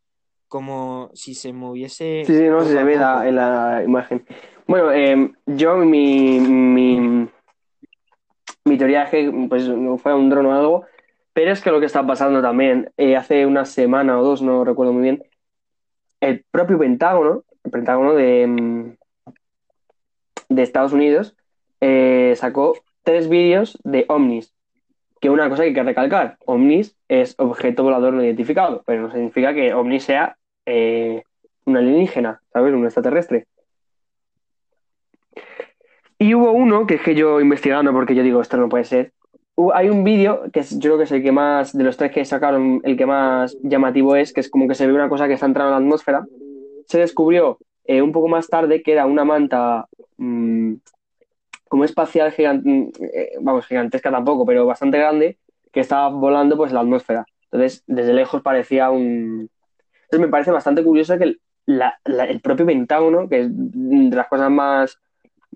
como 0.47 1.11
si 1.13 1.35
se 1.35 1.53
moviese 1.53 2.23
Sí, 2.25 2.35
sí, 2.35 2.43
no, 2.45 2.63
se 2.63 2.83
ve 2.83 2.95
la, 2.95 3.27
en 3.27 3.35
la 3.35 3.83
imagen. 3.83 4.25
Bueno, 4.65 4.91
eh, 4.91 5.31
yo 5.45 5.77
mi, 5.77 6.39
mi, 6.39 7.29
mi 8.65 8.77
teoría 8.77 9.03
es 9.03 9.09
que 9.11 9.31
pues, 9.47 9.67
no 9.69 9.97
fuera 9.97 10.17
un 10.17 10.29
dron 10.29 10.47
o 10.47 10.53
algo, 10.53 10.85
pero 11.33 11.51
es 11.51 11.61
que 11.61 11.71
lo 11.71 11.79
que 11.79 11.85
está 11.85 12.05
pasando 12.05 12.41
también, 12.41 12.91
eh, 12.97 13.15
hace 13.15 13.45
una 13.45 13.63
semana 13.65 14.19
o 14.19 14.23
dos, 14.23 14.41
no 14.41 14.65
recuerdo 14.65 14.91
muy 14.91 15.03
bien, 15.03 15.23
el 16.19 16.43
propio 16.49 16.79
Pentágono, 16.79 17.43
el 17.63 17.71
Pentágono 17.71 18.15
de, 18.15 18.47
mm, 18.47 18.95
de 20.49 20.63
Estados 20.63 20.93
Unidos, 20.93 21.35
eh, 21.79 22.33
sacó 22.35 22.73
tres 23.07 23.29
vídeos 23.29 23.79
de 23.85 24.03
ovnis. 24.09 24.53
Que 25.21 25.29
una 25.29 25.47
cosa 25.49 25.63
que 25.63 25.69
hay 25.69 25.73
que 25.73 25.81
recalcar, 25.81 26.37
ovnis 26.45 26.93
es 27.07 27.35
objeto 27.37 27.83
volador 27.83 28.13
no 28.13 28.21
identificado, 28.21 28.83
pero 28.85 29.03
no 29.03 29.11
significa 29.13 29.53
que 29.53 29.73
ovni 29.73 30.01
sea 30.01 30.35
eh, 30.65 31.23
un 31.63 31.77
alienígena, 31.77 32.41
¿sabes? 32.51 32.73
Un 32.73 32.83
extraterrestre. 32.83 33.45
Y 36.19 36.33
hubo 36.33 36.51
uno 36.51 36.85
que 36.85 36.95
es 36.95 37.01
que 37.01 37.15
yo 37.15 37.39
investigando, 37.39 37.93
porque 37.93 38.13
yo 38.13 38.23
digo, 38.23 38.41
esto 38.41 38.57
no 38.57 38.67
puede 38.67 38.83
ser. 38.83 39.13
Hay 39.73 39.87
un 39.87 40.03
vídeo 40.03 40.41
que 40.51 40.59
es- 40.59 40.77
yo 40.77 40.89
creo 40.89 40.97
que 40.97 41.03
es 41.05 41.11
el 41.13 41.23
que 41.23 41.31
más, 41.31 41.71
de 41.71 41.85
los 41.85 41.95
tres 41.95 42.11
que 42.11 42.25
sacaron, 42.25 42.81
el 42.83 42.97
que 42.97 43.05
más 43.05 43.55
llamativo 43.63 44.17
es, 44.17 44.33
que 44.33 44.41
es 44.41 44.49
como 44.49 44.67
que 44.67 44.75
se 44.75 44.85
ve 44.85 44.91
una 44.93 45.07
cosa 45.07 45.27
que 45.27 45.33
está 45.35 45.45
entrando 45.45 45.69
en 45.73 45.79
la 45.79 45.85
atmósfera. 45.85 46.25
Se 46.87 46.99
descubrió 46.99 47.57
eh, 47.85 48.01
un 48.01 48.11
poco 48.11 48.27
más 48.27 48.47
tarde 48.49 48.83
que 48.83 48.91
era 48.91 49.05
una 49.05 49.23
manta 49.23 49.87
mm, 50.17 50.73
como 51.67 51.83
espacial 51.83 52.31
gigante, 52.31 52.91
vamos, 53.41 53.65
gigantesca 53.67 54.11
tampoco, 54.11 54.45
pero 54.45 54.65
bastante 54.65 54.97
grande, 54.97 55.37
que 55.71 55.79
estaba 55.81 56.09
volando 56.09 56.57
pues 56.57 56.71
la 56.71 56.79
atmósfera. 56.81 57.25
Entonces, 57.51 57.83
desde 57.87 58.13
lejos 58.13 58.41
parecía 58.41 58.89
un... 58.89 59.49
Entonces 60.03 60.19
me 60.19 60.27
parece 60.29 60.51
bastante 60.51 60.83
curioso 60.83 61.17
que 61.17 61.23
el, 61.25 61.41
la- 61.65 61.99
la- 62.05 62.25
el 62.25 62.39
propio 62.41 62.65
Pentágono, 62.65 63.27
que 63.29 63.41
es 63.41 63.47
de 63.51 64.15
las 64.15 64.27
cosas 64.27 64.49
más, 64.49 64.99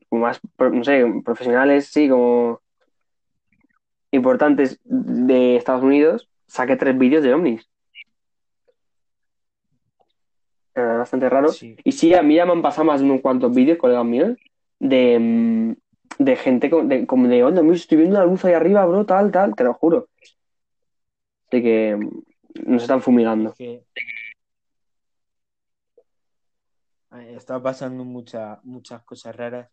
más, 0.10 0.40
no 0.60 0.84
sé, 0.84 1.06
profesionales, 1.24 1.88
sí, 1.88 2.10
como 2.10 2.60
importantes 4.12 4.80
de 4.84 5.56
Estados 5.56 5.84
Unidos, 5.84 6.30
saque 6.48 6.76
tres 6.76 6.98
vídeos 6.98 7.24
de 7.24 7.34
ovnis. 7.34 7.68
Eh, 10.76 10.82
bastante 10.82 11.30
raro. 11.30 11.50
Sí. 11.50 11.76
Y 11.84 11.92
sí, 11.92 12.14
a 12.14 12.22
mí 12.22 12.36
ya 12.36 12.46
me 12.46 12.54
han 12.54 12.62
pasado 12.62 12.86
más 12.86 13.00
de 13.02 13.06
unos 13.06 13.22
cuantos 13.22 13.54
vídeos, 13.54 13.78
colegas 13.78 14.06
míos, 14.06 14.38
de, 14.80 15.18
mm, 15.20 15.74
de 16.26 16.36
gente 16.36 16.70
con- 16.70 16.88
de, 16.90 17.06
como 17.06 17.28
de, 17.28 17.44
onda, 17.44 17.62
mira, 17.62 17.76
estoy 17.76 17.98
viendo 17.98 18.16
una 18.18 18.26
luz 18.26 18.44
ahí 18.46 18.54
arriba, 18.54 18.86
bro, 18.86 19.06
tal, 19.06 19.32
tal, 19.32 19.56
te 19.56 19.64
lo 19.64 19.74
juro. 19.74 20.08
Así 21.48 21.62
que 21.62 21.96
mm, 21.96 22.72
nos 22.72 22.82
están 22.84 23.02
fumigando. 23.02 23.54
Que 23.54 23.84
está 27.36 27.62
pasando 27.62 28.04
mucha- 28.06 28.60
muchas 28.64 29.04
cosas 29.04 29.36
raras 29.36 29.70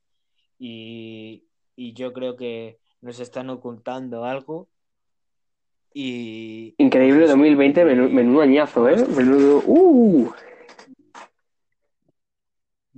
y, 0.59 1.45
y 1.77 1.93
yo 1.93 2.13
creo 2.13 2.37
que 2.37 2.79
nos 3.01 3.21
están 3.21 3.49
ocultando 3.51 4.25
algo 4.25 4.69
y 5.95 6.75
Increíble 6.79 7.21
pues 7.21 7.31
eso, 7.31 7.37
2020, 7.39 7.85
menú- 7.85 8.11
y- 8.11 8.13
menudo 8.13 8.41
añazo, 8.43 8.89
¿eh? 8.89 8.97
Menudo. 9.17 9.63
¡Uh! 9.67 10.31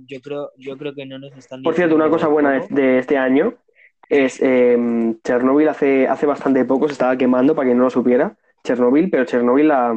Yo 0.07 0.19
creo, 0.21 0.51
yo 0.57 0.77
creo 0.77 0.93
que 0.93 1.05
no 1.05 1.19
nos 1.19 1.35
están 1.37 1.61
Por 1.63 1.73
cierto, 1.75 1.95
una 1.95 2.09
cosa 2.09 2.27
buena 2.27 2.65
de, 2.69 2.99
este 2.99 3.17
año 3.17 3.53
es 4.09 4.41
eh, 4.41 5.15
Chernóbil 5.23 5.69
hace, 5.69 6.07
hace 6.07 6.25
bastante 6.25 6.65
poco 6.65 6.87
se 6.87 6.93
estaba 6.93 7.15
quemando, 7.17 7.55
para 7.55 7.67
quien 7.67 7.77
no 7.77 7.85
lo 7.85 7.89
supiera, 7.89 8.35
Chernóbil, 8.63 9.09
pero 9.09 9.25
Chernóbil, 9.25 9.67
la, 9.67 9.95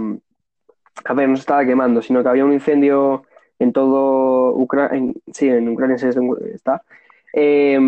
a 1.04 1.14
ver, 1.14 1.28
no 1.28 1.36
se 1.36 1.40
estaba 1.40 1.64
quemando, 1.64 2.00
sino 2.00 2.22
que 2.22 2.28
había 2.28 2.44
un 2.44 2.52
incendio 2.52 3.24
en 3.58 3.72
todo 3.72 4.54
Ucrania, 4.54 5.12
sí, 5.32 5.48
en 5.48 5.68
Ucrania 5.68 5.98
se 5.98 6.10
está, 6.54 6.82
Eh, 7.36 7.78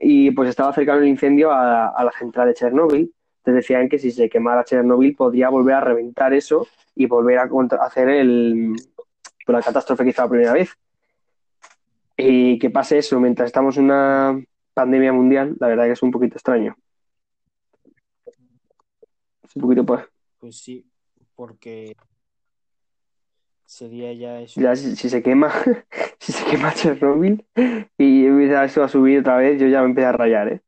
y 0.00 0.30
pues 0.30 0.48
estaba 0.48 0.72
cercano 0.72 1.00
el 1.02 1.08
incendio 1.08 1.50
a, 1.50 1.88
a 1.88 2.04
la 2.04 2.12
central 2.12 2.48
de 2.48 2.54
Chernóbil. 2.54 3.12
Entonces 3.38 3.62
decían 3.62 3.88
que 3.88 3.98
si 3.98 4.10
se 4.10 4.28
quemara 4.28 4.64
Chernóbil 4.64 5.14
podría 5.14 5.50
volver 5.50 5.74
a 5.74 5.80
reventar 5.80 6.32
eso 6.32 6.66
y 6.94 7.06
volver 7.06 7.38
a 7.38 7.48
contra- 7.48 7.84
hacer 7.84 8.08
el, 8.08 8.74
la 9.46 9.60
catástrofe 9.60 10.02
que 10.02 10.10
hizo 10.10 10.22
la 10.22 10.28
primera 10.28 10.52
vez. 10.54 10.70
Y 12.16 12.58
que 12.58 12.70
pase 12.70 12.98
eso 12.98 13.20
mientras 13.20 13.46
estamos 13.46 13.76
en 13.76 13.84
una 13.84 14.42
pandemia 14.74 15.12
mundial, 15.12 15.56
la 15.60 15.68
verdad 15.68 15.84
que 15.84 15.92
es 15.92 16.02
un 16.02 16.10
poquito 16.10 16.36
extraño. 16.36 16.76
Es 19.42 19.56
un 19.56 19.62
poquito, 19.62 19.84
pues, 19.86 20.04
Pues 20.38 20.58
sí, 20.58 20.84
porque 21.34 21.94
sería 23.64 24.12
ya 24.12 24.40
eso. 24.40 24.60
ya 24.60 24.74
si, 24.76 24.96
si 24.96 25.08
se 25.10 25.22
quema, 25.22 25.52
si 26.20 26.32
se 26.32 26.44
quema 26.46 26.72
Chernóbil 26.74 27.44
y 27.98 28.26
empieza 28.26 28.64
eso 28.64 28.82
a 28.82 28.88
subir 28.88 29.20
otra 29.20 29.36
vez, 29.38 29.60
yo 29.60 29.66
ya 29.68 29.80
me 29.82 29.88
empiezo 29.88 30.08
a 30.08 30.12
rayar, 30.12 30.48
¿eh? 30.48 30.60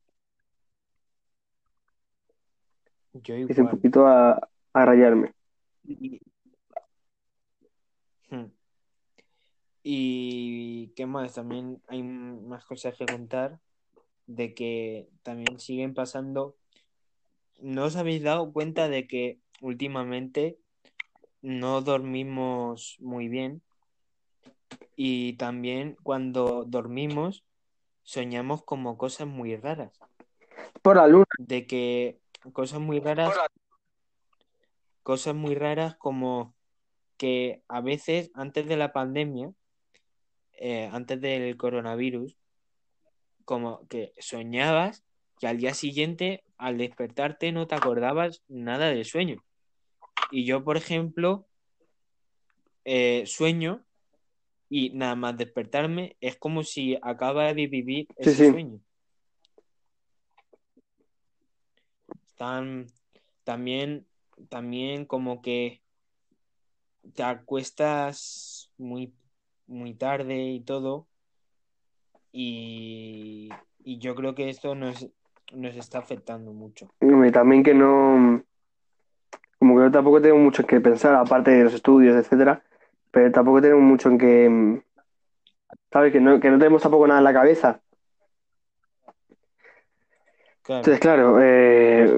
Yo 3.13 3.35
Empiezo 3.35 3.61
un 3.63 3.67
igual. 3.67 3.75
poquito 3.77 4.07
a, 4.07 4.39
a 4.73 4.85
rayarme. 4.85 5.33
Y, 5.83 6.19
Y 9.91 10.89
qué 10.89 11.07
más, 11.07 11.33
también 11.33 11.81
hay 11.87 12.03
más 12.03 12.63
cosas 12.63 12.95
que 12.95 13.07
contar 13.07 13.59
de 14.27 14.53
que 14.53 15.09
también 15.23 15.59
siguen 15.59 15.95
pasando. 15.95 16.55
¿No 17.57 17.85
os 17.85 17.95
habéis 17.95 18.21
dado 18.21 18.53
cuenta 18.53 18.87
de 18.87 19.07
que 19.07 19.39
últimamente 19.61 20.59
no 21.41 21.81
dormimos 21.81 22.97
muy 22.99 23.29
bien? 23.29 23.63
Y 24.95 25.33
también 25.37 25.97
cuando 26.03 26.65
dormimos 26.65 27.43
soñamos 28.03 28.63
como 28.63 28.95
cosas 28.95 29.25
muy 29.25 29.55
raras. 29.55 29.99
Por 30.83 30.97
la 30.97 31.07
luna, 31.07 31.25
De 31.39 31.65
que 31.65 32.19
cosas 32.53 32.79
muy 32.79 32.99
raras, 32.99 33.35
cosas 35.01 35.33
muy 35.33 35.55
raras 35.55 35.95
como 35.95 36.53
que 37.17 37.63
a 37.67 37.81
veces 37.81 38.29
antes 38.35 38.67
de 38.67 38.77
la 38.77 38.93
pandemia, 38.93 39.51
eh, 40.59 40.89
antes 40.91 41.19
del 41.21 41.55
coronavirus, 41.57 42.35
como 43.45 43.87
que 43.87 44.13
soñabas 44.19 45.03
que 45.39 45.47
al 45.47 45.57
día 45.57 45.73
siguiente, 45.73 46.43
al 46.57 46.77
despertarte, 46.77 47.51
no 47.51 47.65
te 47.65 47.75
acordabas 47.75 48.43
nada 48.49 48.89
del 48.89 49.05
sueño. 49.05 49.43
Y 50.31 50.43
yo, 50.45 50.63
por 50.63 50.75
ejemplo, 50.75 51.47
eh, 52.83 53.23
sueño 53.25 53.85
y 54.69 54.91
nada 54.91 55.15
más 55.15 55.37
despertarme 55.37 56.17
es 56.19 56.35
como 56.35 56.63
si 56.63 56.97
acaba 57.01 57.53
de 57.53 57.67
vivir 57.67 58.07
ese 58.17 58.45
sí. 58.45 58.51
sueño. 58.51 58.79
Están 62.27 62.87
también, 63.43 64.05
también 64.49 65.05
como 65.05 65.41
que 65.41 65.81
te 67.15 67.23
acuestas 67.23 68.71
muy, 68.77 69.13
muy 69.69 69.93
tarde 69.93 70.35
y 70.41 70.59
todo. 70.59 71.07
Y, 72.31 73.49
y 73.83 73.99
yo 73.99 74.15
creo 74.15 74.35
que 74.35 74.49
esto 74.49 74.75
nos, 74.75 75.07
nos 75.53 75.75
está 75.75 75.99
afectando 75.99 76.51
mucho. 76.53 76.91
Y 76.99 77.31
también 77.31 77.63
que 77.63 77.73
no, 77.73 78.43
como 79.59 79.75
que 79.75 79.83
yo 79.83 79.91
tampoco 79.91 80.21
tengo 80.21 80.37
mucho 80.37 80.61
en 80.61 80.67
qué 80.67 80.81
pensar, 80.81 81.15
aparte 81.15 81.51
de 81.51 81.63
los 81.63 81.73
estudios, 81.73 82.15
etcétera, 82.15 82.63
pero 83.11 83.31
tampoco 83.31 83.61
tengo 83.61 83.79
mucho 83.79 84.09
en 84.09 84.17
que, 84.17 84.83
¿sabes? 85.91 86.11
Que 86.11 86.19
no, 86.19 86.39
que 86.39 86.49
no 86.49 86.57
tenemos 86.57 86.81
tampoco 86.81 87.07
nada 87.07 87.19
en 87.19 87.25
la 87.25 87.33
cabeza. 87.33 87.81
Claro, 90.69 90.81
Entonces, 90.81 90.99
claro, 90.99 91.39
eh, 91.41 92.15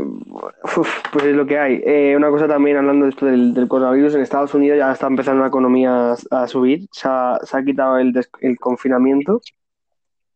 uf, 0.77 0.89
pues 1.13 1.23
es 1.23 1.33
lo 1.33 1.45
que 1.45 1.57
hay. 1.57 1.81
Eh, 1.85 2.13
una 2.17 2.29
cosa 2.29 2.49
también, 2.49 2.75
hablando 2.75 3.05
de 3.05 3.11
esto 3.11 3.25
del, 3.25 3.53
del 3.53 3.69
coronavirus, 3.69 4.15
en 4.15 4.21
Estados 4.23 4.53
Unidos 4.53 4.77
ya 4.77 4.91
está 4.91 5.07
empezando 5.07 5.41
la 5.41 5.47
economía 5.47 6.11
a, 6.11 6.17
a 6.43 6.47
subir, 6.49 6.85
se 6.91 7.07
ha, 7.07 7.39
se 7.43 7.55
ha 7.57 7.63
quitado 7.63 7.97
el, 7.97 8.11
des- 8.11 8.29
el 8.41 8.57
confinamiento. 8.59 9.39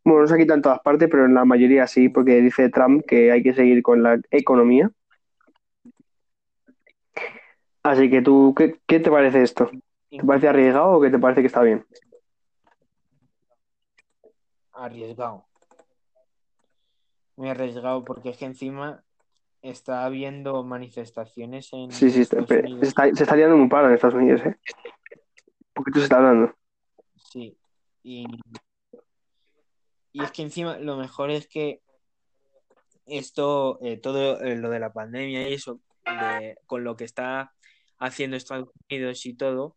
Bueno, 0.02 0.22
no 0.22 0.26
se 0.28 0.34
ha 0.34 0.38
quitado 0.38 0.56
en 0.56 0.62
todas 0.62 0.80
partes, 0.80 1.10
pero 1.10 1.26
en 1.26 1.34
la 1.34 1.44
mayoría 1.44 1.86
sí, 1.86 2.08
porque 2.08 2.40
dice 2.40 2.70
Trump 2.70 3.04
que 3.06 3.30
hay 3.32 3.42
que 3.42 3.52
seguir 3.52 3.82
con 3.82 4.02
la 4.02 4.18
economía. 4.30 4.90
Así 7.82 8.08
que 8.08 8.22
tú, 8.22 8.54
¿qué, 8.56 8.80
qué 8.86 8.98
te 8.98 9.10
parece 9.10 9.42
esto? 9.42 9.70
¿Te 10.10 10.24
parece 10.24 10.48
arriesgado 10.48 10.92
o 10.92 11.00
qué 11.02 11.10
te 11.10 11.18
parece 11.18 11.42
que 11.42 11.48
está 11.48 11.60
bien? 11.60 11.84
arriesgado. 14.72 15.44
Muy 17.36 17.48
arriesgado 17.50 18.04
porque 18.04 18.30
es 18.30 18.36
que 18.38 18.46
encima 18.46 19.04
está 19.62 20.04
habiendo 20.04 20.62
manifestaciones 20.64 21.72
en 21.72 21.90
Sí, 21.92 22.10
sí, 22.10 22.22
está- 22.22 22.44
se 22.46 22.60
está, 22.86 23.04
se 23.14 23.22
está 23.22 23.36
liando 23.36 23.56
muy 23.56 23.68
paro 23.68 23.88
en 23.88 23.94
Estados 23.94 24.14
Unidos, 24.16 24.40
¿eh? 24.44 24.56
¿Por 25.74 25.84
qué 25.84 25.90
tú 25.92 25.98
se 25.98 26.04
está 26.04 26.16
hablando? 26.16 26.54
Sí, 27.16 27.56
y, 28.02 28.26
y 30.12 30.22
es 30.22 30.30
que 30.32 30.42
encima 30.42 30.78
lo 30.78 30.96
mejor 30.96 31.30
es 31.30 31.46
que 31.48 31.80
esto, 33.06 33.78
eh, 33.82 33.98
todo 33.98 34.40
eh, 34.40 34.56
lo 34.56 34.70
de 34.70 34.80
la 34.80 34.92
pandemia 34.92 35.48
y 35.48 35.52
eso, 35.54 35.80
de- 36.04 36.58
con 36.66 36.84
lo 36.84 36.96
que 36.96 37.04
está 37.04 37.52
haciendo 37.98 38.36
Estados 38.36 38.70
Unidos 38.88 39.26
y 39.26 39.34
todo, 39.34 39.76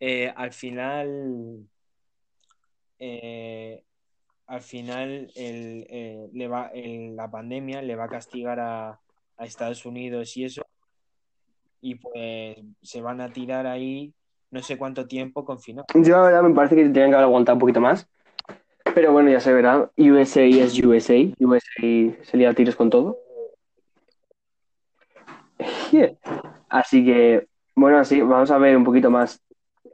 eh, 0.00 0.32
al 0.36 0.52
final, 0.52 1.68
eh, 2.98 3.82
al 4.46 4.60
final 4.60 5.30
eh, 5.34 6.28
le 6.32 6.48
va, 6.48 6.70
la 6.74 7.30
pandemia 7.30 7.82
le 7.82 7.96
va 7.96 8.04
a 8.04 8.08
castigar 8.08 8.60
a, 8.60 9.00
Estados 9.38 9.84
Unidos 9.84 10.34
y 10.38 10.44
eso, 10.44 10.62
y 11.82 11.96
pues 11.96 12.56
se 12.80 13.02
van 13.02 13.20
a 13.20 13.30
tirar 13.30 13.66
ahí 13.66 14.14
no 14.50 14.62
sé 14.62 14.78
cuánto 14.78 15.06
tiempo 15.06 15.44
confinados. 15.44 15.88
Yo 15.94 16.16
la 16.16 16.22
verdad 16.22 16.42
me 16.42 16.54
parece 16.54 16.74
que 16.74 16.84
tenían 16.84 17.10
que 17.10 17.16
haber 17.16 17.24
aguantado 17.24 17.56
un 17.56 17.60
poquito 17.60 17.80
más. 17.82 18.08
Pero 18.94 19.12
bueno, 19.12 19.30
ya 19.30 19.40
se 19.40 19.52
verá. 19.52 19.90
USA 19.98 20.42
es 20.44 20.82
USA. 20.82 21.18
USA 21.38 22.22
se 22.22 22.36
lía 22.36 22.54
tiros 22.54 22.76
con 22.76 22.88
todo. 22.88 23.18
Así 26.70 27.04
que, 27.04 27.46
bueno, 27.74 27.98
así 27.98 28.20
vamos 28.20 28.50
a 28.50 28.58
ver 28.58 28.76
un 28.76 28.84
poquito 28.84 29.10
más 29.10 29.42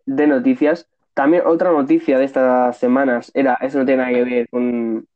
de 0.07 0.27
noticias. 0.27 0.89
También 1.15 1.43
otra 1.47 1.71
noticia 1.71 2.19
de 2.19 2.25
estas 2.25 2.79
semanas 2.79 3.31
era, 3.35 3.55
eso 3.61 3.79
no 3.79 3.85
tiene 3.85 4.03
nada 4.03 4.15
que 4.15 4.25
ver 4.25 4.49
con... 4.49 5.07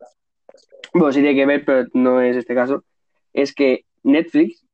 Bueno, 0.93 1.13
sí 1.13 1.21
tiene 1.21 1.35
que 1.35 1.47
ver, 1.47 1.65
pero 1.65 1.89
no 1.95 2.21
es 2.21 2.37
este 2.37 2.55
caso. 2.55 2.85
Es 3.33 3.55
que 3.55 3.85
Netflix 4.03 4.65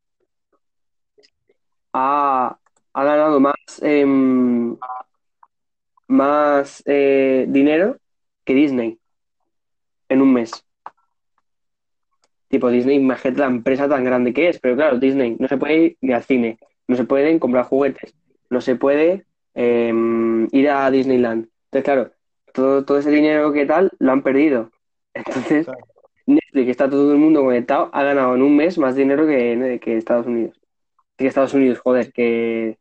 ha, 1.92 2.58
ha 2.92 3.04
ganado 3.04 3.40
más, 3.40 3.54
em, 3.80 4.76
más 6.08 6.82
eh, 6.86 7.46
dinero 7.48 7.96
que 8.44 8.54
Disney 8.54 8.98
en 10.08 10.22
un 10.22 10.32
mes. 10.32 10.50
Tipo, 12.48 12.68
Disney, 12.68 12.96
imagínate 12.96 13.40
la 13.40 13.46
empresa 13.46 13.88
tan 13.88 14.04
grande 14.04 14.34
que 14.34 14.48
es, 14.48 14.58
pero 14.60 14.76
claro, 14.76 14.98
Disney 14.98 15.36
no 15.38 15.48
se 15.48 15.56
puede 15.56 15.74
ir 15.76 15.96
ni 16.00 16.12
al 16.12 16.22
cine, 16.22 16.58
no 16.86 16.96
se 16.96 17.04
pueden 17.04 17.38
comprar 17.38 17.64
juguetes, 17.64 18.14
no 18.50 18.60
se 18.60 18.76
puede 18.76 19.24
eh, 19.54 19.92
ir 20.52 20.68
a 20.70 20.90
Disneyland. 20.90 21.48
Entonces, 21.64 21.84
claro, 21.84 22.12
todo, 22.52 22.84
todo 22.84 22.98
ese 22.98 23.10
dinero 23.10 23.52
que 23.52 23.66
tal 23.66 23.90
lo 23.98 24.12
han 24.12 24.22
perdido. 24.22 24.70
Entonces, 25.14 25.66
Claro. 25.66 25.84
Netflix, 26.26 26.64
que 26.66 26.70
está 26.70 26.88
todo 26.88 27.12
el 27.12 27.18
mundo 27.18 27.42
conectado, 27.42 27.90
ha 27.92 28.02
ganado 28.04 28.34
en 28.36 28.42
un 28.42 28.56
mes 28.56 28.78
más 28.78 28.94
dinero 28.94 29.26
que, 29.26 29.80
que 29.82 29.96
Estados 29.96 30.26
Unidos. 30.26 30.60
Que 31.16 31.26
Estados 31.26 31.52
Unidos, 31.54 31.80
joder, 31.80 32.12
que 32.12 32.78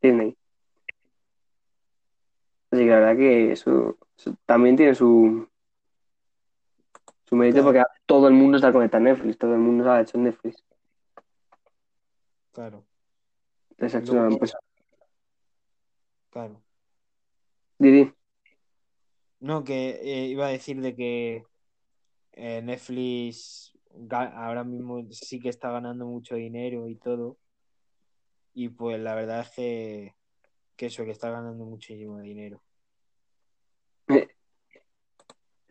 Disney. 0.00 0.36
Así 2.70 2.82
que 2.84 2.90
la 2.90 2.98
verdad 3.00 3.16
que 3.16 3.52
eso, 3.52 3.96
eso 4.16 4.36
también 4.46 4.76
tiene 4.76 4.94
su, 4.94 5.48
su 7.28 7.36
mérito 7.36 7.62
Claro. 7.62 7.66
porque 7.66 7.82
todo 8.06 8.28
el 8.28 8.34
mundo 8.34 8.56
está 8.56 8.72
conectado 8.72 9.02
a 9.02 9.04
Netflix, 9.06 9.38
todo 9.38 9.54
el 9.54 9.60
mundo 9.60 9.90
ha 9.90 10.00
hecho 10.00 10.18
Netflix. 10.18 10.62
Claro, 12.52 12.84
Entonces 13.70 14.08
una 14.10 14.28
empresa. 14.28 14.58
Claro. 16.34 16.60
Didi, 17.78 18.12
No, 19.38 19.62
que 19.62 20.00
eh, 20.02 20.26
iba 20.26 20.46
a 20.46 20.50
decir 20.50 20.80
de 20.80 20.96
que 20.96 21.44
eh, 22.32 22.60
Netflix 22.62 23.72
ahora 24.10 24.64
mismo 24.64 25.06
sí 25.12 25.38
que 25.38 25.48
está 25.48 25.70
ganando 25.70 26.06
mucho 26.06 26.34
dinero 26.34 26.88
y 26.88 26.96
todo. 26.96 27.36
Y 28.52 28.68
pues 28.70 29.00
la 29.00 29.14
verdad 29.14 29.40
es 29.42 29.50
que, 29.50 30.14
que 30.76 30.86
eso, 30.86 31.04
que 31.04 31.12
está 31.12 31.30
ganando 31.30 31.64
muchísimo 31.64 32.18
dinero. 32.20 32.60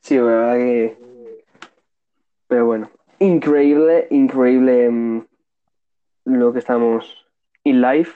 sí, 0.02 0.16
la 0.16 0.24
verdad 0.24 0.56
que. 0.56 1.44
Pero 2.48 2.66
bueno, 2.68 2.90
increíble, 3.20 4.08
increíble 4.12 4.90
mm, 4.90 5.26
lo 6.26 6.54
que 6.54 6.60
estamos 6.60 7.28
in 7.66 7.82
live. 7.82 8.10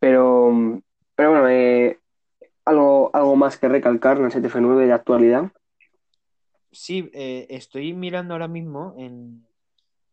Pero, 0.00 0.50
mm, 0.50 0.82
pero 1.16 1.30
bueno, 1.30 1.48
eh, 1.48 1.98
algo, 2.64 3.10
algo 3.14 3.36
más 3.36 3.58
que 3.58 3.68
recalcar 3.68 4.18
en 4.18 4.26
el 4.26 4.30
7F9 4.32 4.86
de 4.86 4.92
actualidad. 4.92 5.50
Sí, 6.72 7.10
eh, 7.14 7.46
estoy 7.50 7.94
mirando 7.94 8.34
ahora 8.34 8.48
mismo 8.48 8.94
en, 8.98 9.46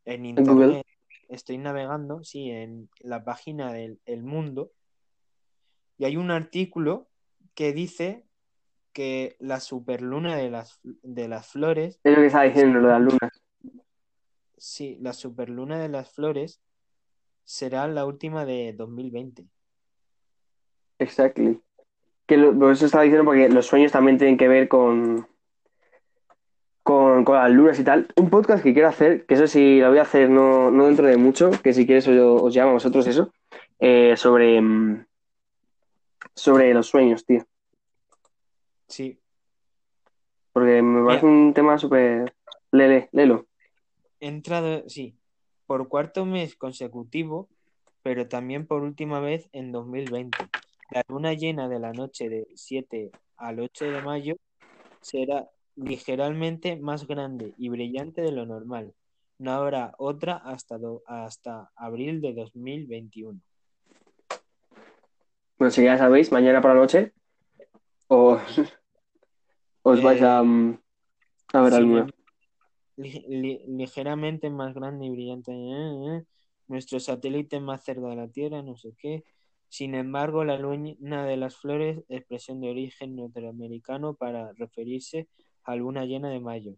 en 0.06 0.26
Google. 0.36 0.68
internet, 0.68 0.88
estoy 1.30 1.58
navegando, 1.58 2.24
sí, 2.24 2.50
en 2.52 2.90
la 3.02 3.24
página 3.26 3.74
del 3.74 4.00
El 4.06 4.24
Mundo, 4.24 4.72
y 5.98 6.06
hay 6.06 6.16
un 6.18 6.32
artículo 6.32 7.10
que 7.54 7.74
dice 7.74 8.26
que 8.94 9.36
la 9.40 9.60
superluna 9.60 10.36
de 10.38 10.50
las, 10.52 10.80
de 10.84 11.28
las 11.28 11.48
flores, 11.48 12.00
Es 12.04 12.14
lo 12.14 12.20
que 12.22 12.28
estaba 12.28 12.46
diciendo, 12.46 12.80
lo 12.80 12.88
de 12.88 12.94
las 12.94 13.02
lunas. 13.02 13.44
sí, 14.58 14.98
la 15.02 15.14
superluna 15.14 15.80
de 15.80 15.90
las 15.90 16.12
flores 16.12 16.62
será 17.44 17.88
la 17.88 18.06
última 18.06 18.46
de 18.46 18.74
2020. 18.74 19.48
Exactly. 21.04 21.60
Que 22.26 22.38
lo, 22.38 22.58
por 22.58 22.72
eso 22.72 22.86
estaba 22.86 23.04
diciendo 23.04 23.26
porque 23.26 23.50
los 23.50 23.68
sueños 23.68 23.92
también 23.92 24.18
tienen 24.18 24.38
que 24.38 24.48
ver 24.48 24.68
con, 24.70 25.28
con, 26.82 27.26
con 27.26 27.36
las 27.36 27.52
lunas 27.52 27.80
y 27.80 27.84
tal. 27.84 28.08
Un 28.16 28.30
podcast 28.30 28.64
que 28.64 28.74
quiero 28.74 28.88
hacer, 28.88 29.26
que 29.26 29.34
eso 29.36 29.48
sí 29.48 29.80
lo 29.80 29.90
voy 29.90 30.00
a 30.00 30.04
hacer 30.04 30.30
no, 30.30 30.72
no 30.72 30.86
dentro 30.88 31.06
de 31.08 31.18
mucho, 31.18 31.52
que 31.62 31.74
si 31.74 31.86
quieres 31.86 32.08
os, 32.08 32.16
os 32.44 32.56
llamo 32.56 32.72
a 32.72 32.74
vosotros 32.74 33.06
eso, 33.08 33.34
eh, 33.80 34.16
sobre, 34.16 34.62
mm, 34.62 35.06
sobre 36.36 36.74
los 36.74 36.88
sueños, 36.88 37.26
tío. 37.26 37.46
Sí, 38.88 39.20
Porque 40.52 40.82
me 40.82 41.06
parece 41.06 41.26
un 41.26 41.54
tema 41.54 41.78
súper... 41.78 42.34
Lele, 42.72 43.10
lelo. 43.12 43.48
he 44.20 44.28
entrado, 44.28 44.88
sí, 44.88 45.16
por 45.68 45.88
cuarto 45.90 46.26
mes 46.26 46.56
consecutivo, 46.56 47.50
pero 48.04 48.28
también 48.28 48.66
por 48.68 48.84
última 48.84 49.20
vez 49.20 49.50
en 49.52 49.72
2020. 49.72 50.38
La 50.92 51.04
luna 51.08 51.34
llena 51.34 51.68
de 51.70 51.80
la 51.80 51.94
noche 51.94 52.30
del 52.30 52.48
7 52.56 53.12
al 53.38 53.60
8 53.60 53.86
de 53.86 54.02
mayo 54.02 54.36
será 55.02 55.50
ligeramente 55.76 56.76
más 56.76 57.08
grande 57.08 57.54
y 57.58 57.70
brillante 57.70 58.22
de 58.22 58.32
lo 58.32 58.46
normal. 58.46 58.94
No 59.40 59.52
habrá 59.52 59.94
otra 59.98 60.38
hasta, 60.38 60.78
do- 60.78 61.02
hasta 61.08 61.72
abril 61.76 62.22
de 62.22 62.34
2021. 62.34 63.40
Bueno, 65.58 65.72
si 65.72 65.84
ya 65.84 65.98
sabéis, 65.98 66.32
mañana 66.32 66.62
por 66.62 66.72
la 66.74 66.80
noche 66.82 67.14
os, 68.08 68.42
os 69.84 70.04
vais 70.04 70.22
Eh, 70.22 70.26
a, 70.26 70.44
mm, 70.44 70.80
a 71.54 71.62
ver 71.62 71.74
Sí, 71.74 71.80
li- 72.98 73.26
li- 73.28 73.66
ligeramente 73.68 74.50
más 74.50 74.74
grande 74.76 75.06
y 75.06 75.10
brillante. 75.10 75.52
eh, 75.52 76.18
eh. 76.18 76.24
Nuestro 76.68 77.00
satélite 77.00 77.60
más 77.60 77.84
cerca 77.84 78.08
de 78.08 78.16
la 78.16 78.28
Tierra, 78.28 78.62
no 78.62 78.78
sé 78.78 78.94
qué. 78.98 79.24
Sin 79.74 79.96
embargo, 79.96 80.46
la 80.46 80.60
luna 80.60 81.26
de 81.26 81.36
las 81.36 81.56
flores, 81.56 82.04
expresión 82.08 82.62
de 82.62 82.70
origen 82.70 83.16
norteamericano 83.16 84.14
para 84.14 84.54
referirse 84.54 85.28
a 85.64 85.76
luna 85.76 86.06
llena 86.06 86.30
de 86.30 86.40
mayo, 86.40 86.76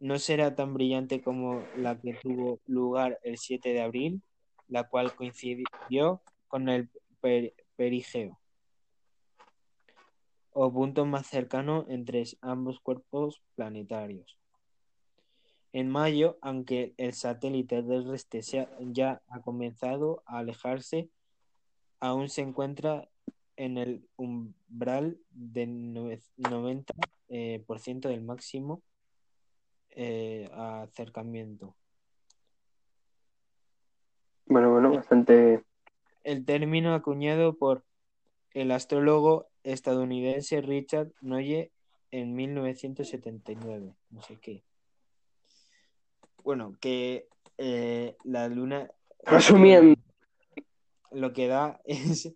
no 0.00 0.18
será 0.18 0.56
tan 0.56 0.74
brillante 0.74 1.22
como 1.22 1.62
la 1.76 1.96
que 2.00 2.14
tuvo 2.14 2.58
lugar 2.66 3.20
el 3.22 3.38
7 3.38 3.68
de 3.68 3.80
abril, 3.80 4.22
la 4.66 4.88
cual 4.88 5.14
coincidió 5.14 6.20
con 6.48 6.68
el 6.68 6.90
perigeo, 7.76 8.40
o 10.50 10.72
punto 10.72 11.06
más 11.06 11.28
cercano 11.28 11.86
entre 11.88 12.24
ambos 12.40 12.80
cuerpos 12.80 13.40
planetarios. 13.54 14.36
En 15.72 15.90
mayo, 15.90 16.38
aunque 16.40 16.92
el 16.96 17.12
satélite 17.12 17.84
terrestre 17.84 18.40
ya 18.80 19.22
ha 19.28 19.40
comenzado 19.42 20.24
a 20.26 20.38
alejarse, 20.38 21.08
aún 22.04 22.28
se 22.28 22.42
encuentra 22.42 23.08
en 23.56 23.78
el 23.78 24.06
umbral 24.16 25.16
del 25.30 25.94
90% 25.94 26.84
eh, 27.30 27.64
del 28.08 28.20
máximo 28.20 28.82
eh, 29.90 30.50
acercamiento. 30.52 31.74
Bueno, 34.44 34.70
bueno, 34.70 34.92
bastante. 34.92 35.64
El 36.24 36.44
término 36.44 36.92
acuñado 36.92 37.56
por 37.56 37.84
el 38.52 38.70
astrólogo 38.70 39.46
estadounidense 39.62 40.60
Richard 40.60 41.10
Noye 41.22 41.72
en 42.10 42.34
1979. 42.34 43.94
No 44.10 44.20
sé 44.20 44.36
qué. 44.36 44.62
Bueno, 46.42 46.76
que 46.80 47.28
eh, 47.56 48.14
la 48.24 48.48
luna. 48.48 48.90
Resumiendo. 49.24 50.03
Lo 51.14 51.32
que 51.32 51.48
da 51.48 51.80
es 51.84 52.34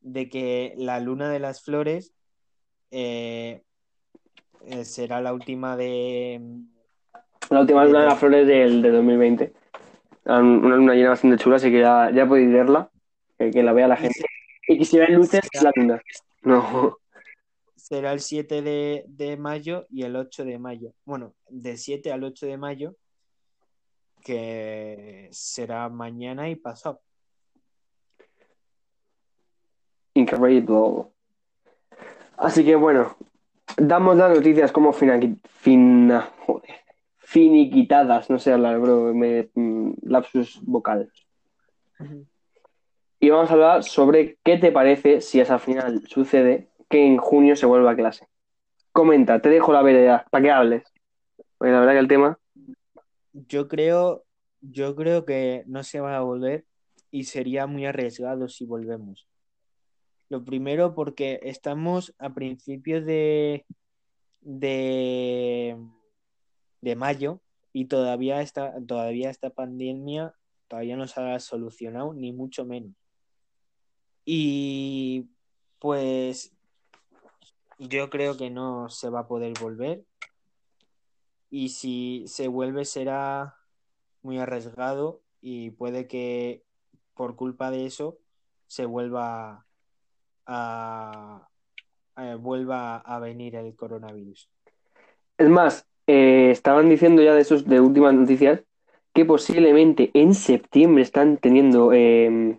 de 0.00 0.28
que 0.28 0.74
la 0.76 1.00
luna 1.00 1.30
de 1.30 1.40
las 1.40 1.62
flores 1.62 2.14
eh, 2.90 3.62
será 4.82 5.20
la 5.20 5.32
última 5.32 5.76
de 5.76 6.40
la 7.50 7.60
última 7.60 7.84
luna 7.84 8.00
de 8.02 8.06
las 8.06 8.18
flores 8.18 8.46
del, 8.46 8.80
de 8.80 8.90
2020. 8.90 9.52
Una 10.24 10.40
luna 10.76 10.94
llena 10.94 11.10
bastante 11.10 11.42
chula, 11.42 11.56
así 11.56 11.70
que 11.70 11.80
ya, 11.80 12.10
ya 12.12 12.26
podéis 12.28 12.52
verla, 12.52 12.90
que, 13.36 13.62
la 13.62 13.72
vea 13.72 13.88
la 13.88 13.96
gente. 13.96 14.24
Y 14.68 14.78
que 14.78 14.84
si 14.84 14.98
ven 14.98 15.14
luces, 15.14 15.40
es 15.50 15.62
la 15.62 15.72
luna. 15.74 16.00
No. 16.42 16.98
Será 17.74 18.12
el 18.12 18.20
7 18.20 18.62
de, 18.62 19.04
de 19.08 19.36
mayo 19.36 19.86
y 19.90 20.04
el 20.04 20.14
8 20.14 20.44
de 20.44 20.60
mayo. 20.60 20.92
Bueno, 21.04 21.34
del 21.48 21.76
7 21.76 22.12
al 22.12 22.22
8 22.22 22.46
de 22.46 22.56
mayo, 22.56 22.94
que 24.22 25.28
será 25.32 25.88
mañana 25.88 26.48
y 26.50 26.54
pasado. 26.54 27.00
Así 32.36 32.64
que 32.64 32.74
bueno, 32.74 33.16
damos 33.76 34.16
las 34.16 34.34
noticias 34.34 34.72
como 34.72 34.92
fina, 34.92 35.20
fina, 35.44 36.30
joder, 36.46 36.76
finiquitadas, 37.18 38.30
no 38.30 38.38
sé 38.38 38.52
hablar, 38.52 38.78
bro, 38.80 39.14
me, 39.14 39.50
mm, 39.54 39.92
lapsus 40.02 40.60
vocal. 40.62 41.10
Y 43.20 43.28
vamos 43.28 43.50
a 43.50 43.52
hablar 43.52 43.84
sobre 43.84 44.38
qué 44.42 44.56
te 44.56 44.72
parece 44.72 45.20
si 45.20 45.40
es 45.40 45.50
al 45.50 45.60
final 45.60 46.02
sucede 46.08 46.70
que 46.88 47.06
en 47.06 47.18
junio 47.18 47.54
se 47.54 47.66
vuelva 47.66 47.92
a 47.92 47.96
clase. 47.96 48.26
Comenta, 48.92 49.40
te 49.40 49.50
dejo 49.50 49.72
la 49.72 49.82
veredad 49.82 50.24
para 50.30 50.42
que 50.42 50.50
hables. 50.50 50.82
Porque 51.58 51.72
la 51.72 51.80
verdad 51.80 51.92
que 51.92 51.98
el 51.98 52.08
tema. 52.08 52.38
Yo 53.32 53.68
creo, 53.68 54.24
yo 54.60 54.96
creo 54.96 55.24
que 55.24 55.62
no 55.66 55.84
se 55.84 56.00
va 56.00 56.16
a 56.16 56.22
volver 56.22 56.64
y 57.10 57.24
sería 57.24 57.66
muy 57.66 57.84
arriesgado 57.84 58.48
si 58.48 58.64
volvemos. 58.64 59.29
Lo 60.30 60.42
primero 60.44 60.94
porque 60.94 61.40
estamos 61.42 62.14
a 62.18 62.32
principios 62.32 63.04
de, 63.04 63.66
de 64.40 65.76
mayo 66.96 67.40
y 67.72 67.84
todavía 67.84 68.40
esta, 68.40 68.74
todavía 68.86 69.28
esta 69.28 69.50
pandemia 69.50 70.34
todavía 70.70 70.96
no 70.96 71.08
se 71.08 71.20
ha 71.20 71.40
solucionado, 71.40 72.14
ni 72.14 72.32
mucho 72.32 72.64
menos. 72.64 72.94
Y 74.24 75.26
pues 75.80 76.54
yo 77.80 78.08
creo 78.08 78.36
que 78.36 78.50
no 78.50 78.88
se 78.88 79.10
va 79.10 79.20
a 79.20 79.26
poder 79.26 79.52
volver. 79.60 80.04
Y 81.50 81.70
si 81.70 82.24
se 82.28 82.46
vuelve 82.46 82.84
será 82.84 83.56
muy 84.22 84.38
arriesgado 84.38 85.22
y 85.42 85.70
puede 85.70 86.06
que 86.06 86.62
por 87.14 87.34
culpa 87.34 87.72
de 87.72 87.86
eso 87.86 88.18
se 88.68 88.86
vuelva 88.86 89.66
a, 90.50 91.48
vuelva 92.40 92.98
a 92.98 93.18
venir 93.18 93.54
el 93.54 93.74
coronavirus. 93.76 94.50
Es 95.38 95.48
más, 95.48 95.86
eh, 96.06 96.50
estaban 96.50 96.88
diciendo 96.88 97.22
ya 97.22 97.34
de 97.34 97.40
esos 97.40 97.64
de 97.66 97.80
últimas 97.80 98.12
noticias 98.14 98.62
que 99.14 99.24
posiblemente 99.24 100.10
en 100.14 100.34
septiembre 100.34 101.02
están 101.02 101.38
teniendo 101.38 101.92
em, 101.92 102.58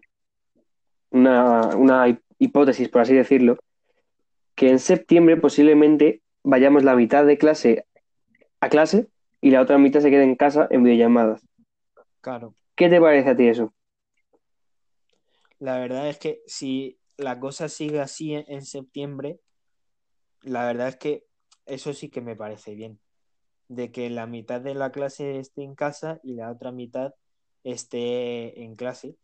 una, 1.11 2.19
hipótesis, 2.39 2.89
por 2.89 3.01
así 3.01 3.13
decirlo, 3.13 3.57
que 4.55 4.69
en 4.69 4.79
septiembre 4.79 5.37
posiblemente 5.37 6.21
vayamos 6.43 6.83
la 6.83 6.95
mitad 6.95 7.25
de 7.25 7.37
clase 7.37 7.85
a 8.61 8.69
clase 8.69 9.07
y 9.41 9.51
la 9.51 9.61
otra 9.61 9.77
mitad 9.77 9.99
se 9.99 10.09
quede 10.09 10.23
en 10.23 10.35
casa 10.35 10.67
en 10.71 10.83
videollamadas. 10.83 11.45
Claro. 12.21 12.55
¿Qué 12.75 12.89
te 12.89 12.99
parece 12.99 13.29
a 13.29 13.35
ti 13.35 13.47
eso? 13.47 13.73
La 15.59 15.77
verdad 15.77 16.09
es 16.09 16.17
que 16.17 16.41
si 16.47 16.97
la 17.17 17.39
cosa 17.39 17.69
sigue 17.69 17.99
así 17.99 18.33
en 18.33 18.63
septiembre, 18.63 19.39
la 20.41 20.65
verdad 20.65 20.89
es 20.89 20.95
que 20.97 21.25
eso 21.65 21.93
sí 21.93 22.09
que 22.09 22.21
me 22.21 22.35
parece 22.35 22.75
bien 22.75 22.99
de 23.71 23.91
que 23.91 24.09
la 24.09 24.27
mitad 24.27 24.59
de 24.59 24.75
la 24.75 24.91
clase 24.91 25.39
esté 25.39 25.63
en 25.63 25.75
casa 25.75 26.19
y 26.23 26.33
la 26.33 26.51
otra 26.51 26.73
mitad 26.73 27.13
esté 27.63 28.63
en 28.63 28.75
clase. 28.75 29.15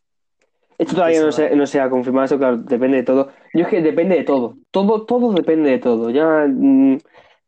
Esto 0.77 0.95
todavía 0.95 1.21
no 1.21 1.31
se, 1.31 1.53
no 1.55 1.65
se, 1.65 1.81
ha 1.81 1.89
confirmado, 1.89 2.25
eso 2.25 2.37
claro, 2.37 2.57
depende 2.57 2.97
de 2.97 3.03
todo. 3.03 3.31
Yo 3.53 3.63
es 3.63 3.67
que 3.67 3.81
depende 3.81 4.15
de 4.15 4.23
todo. 4.23 4.57
Todo, 4.71 5.05
todo 5.05 5.33
depende 5.33 5.71
de 5.71 5.79
todo. 5.79 6.11
Ya 6.11 6.45
mm, 6.47 6.97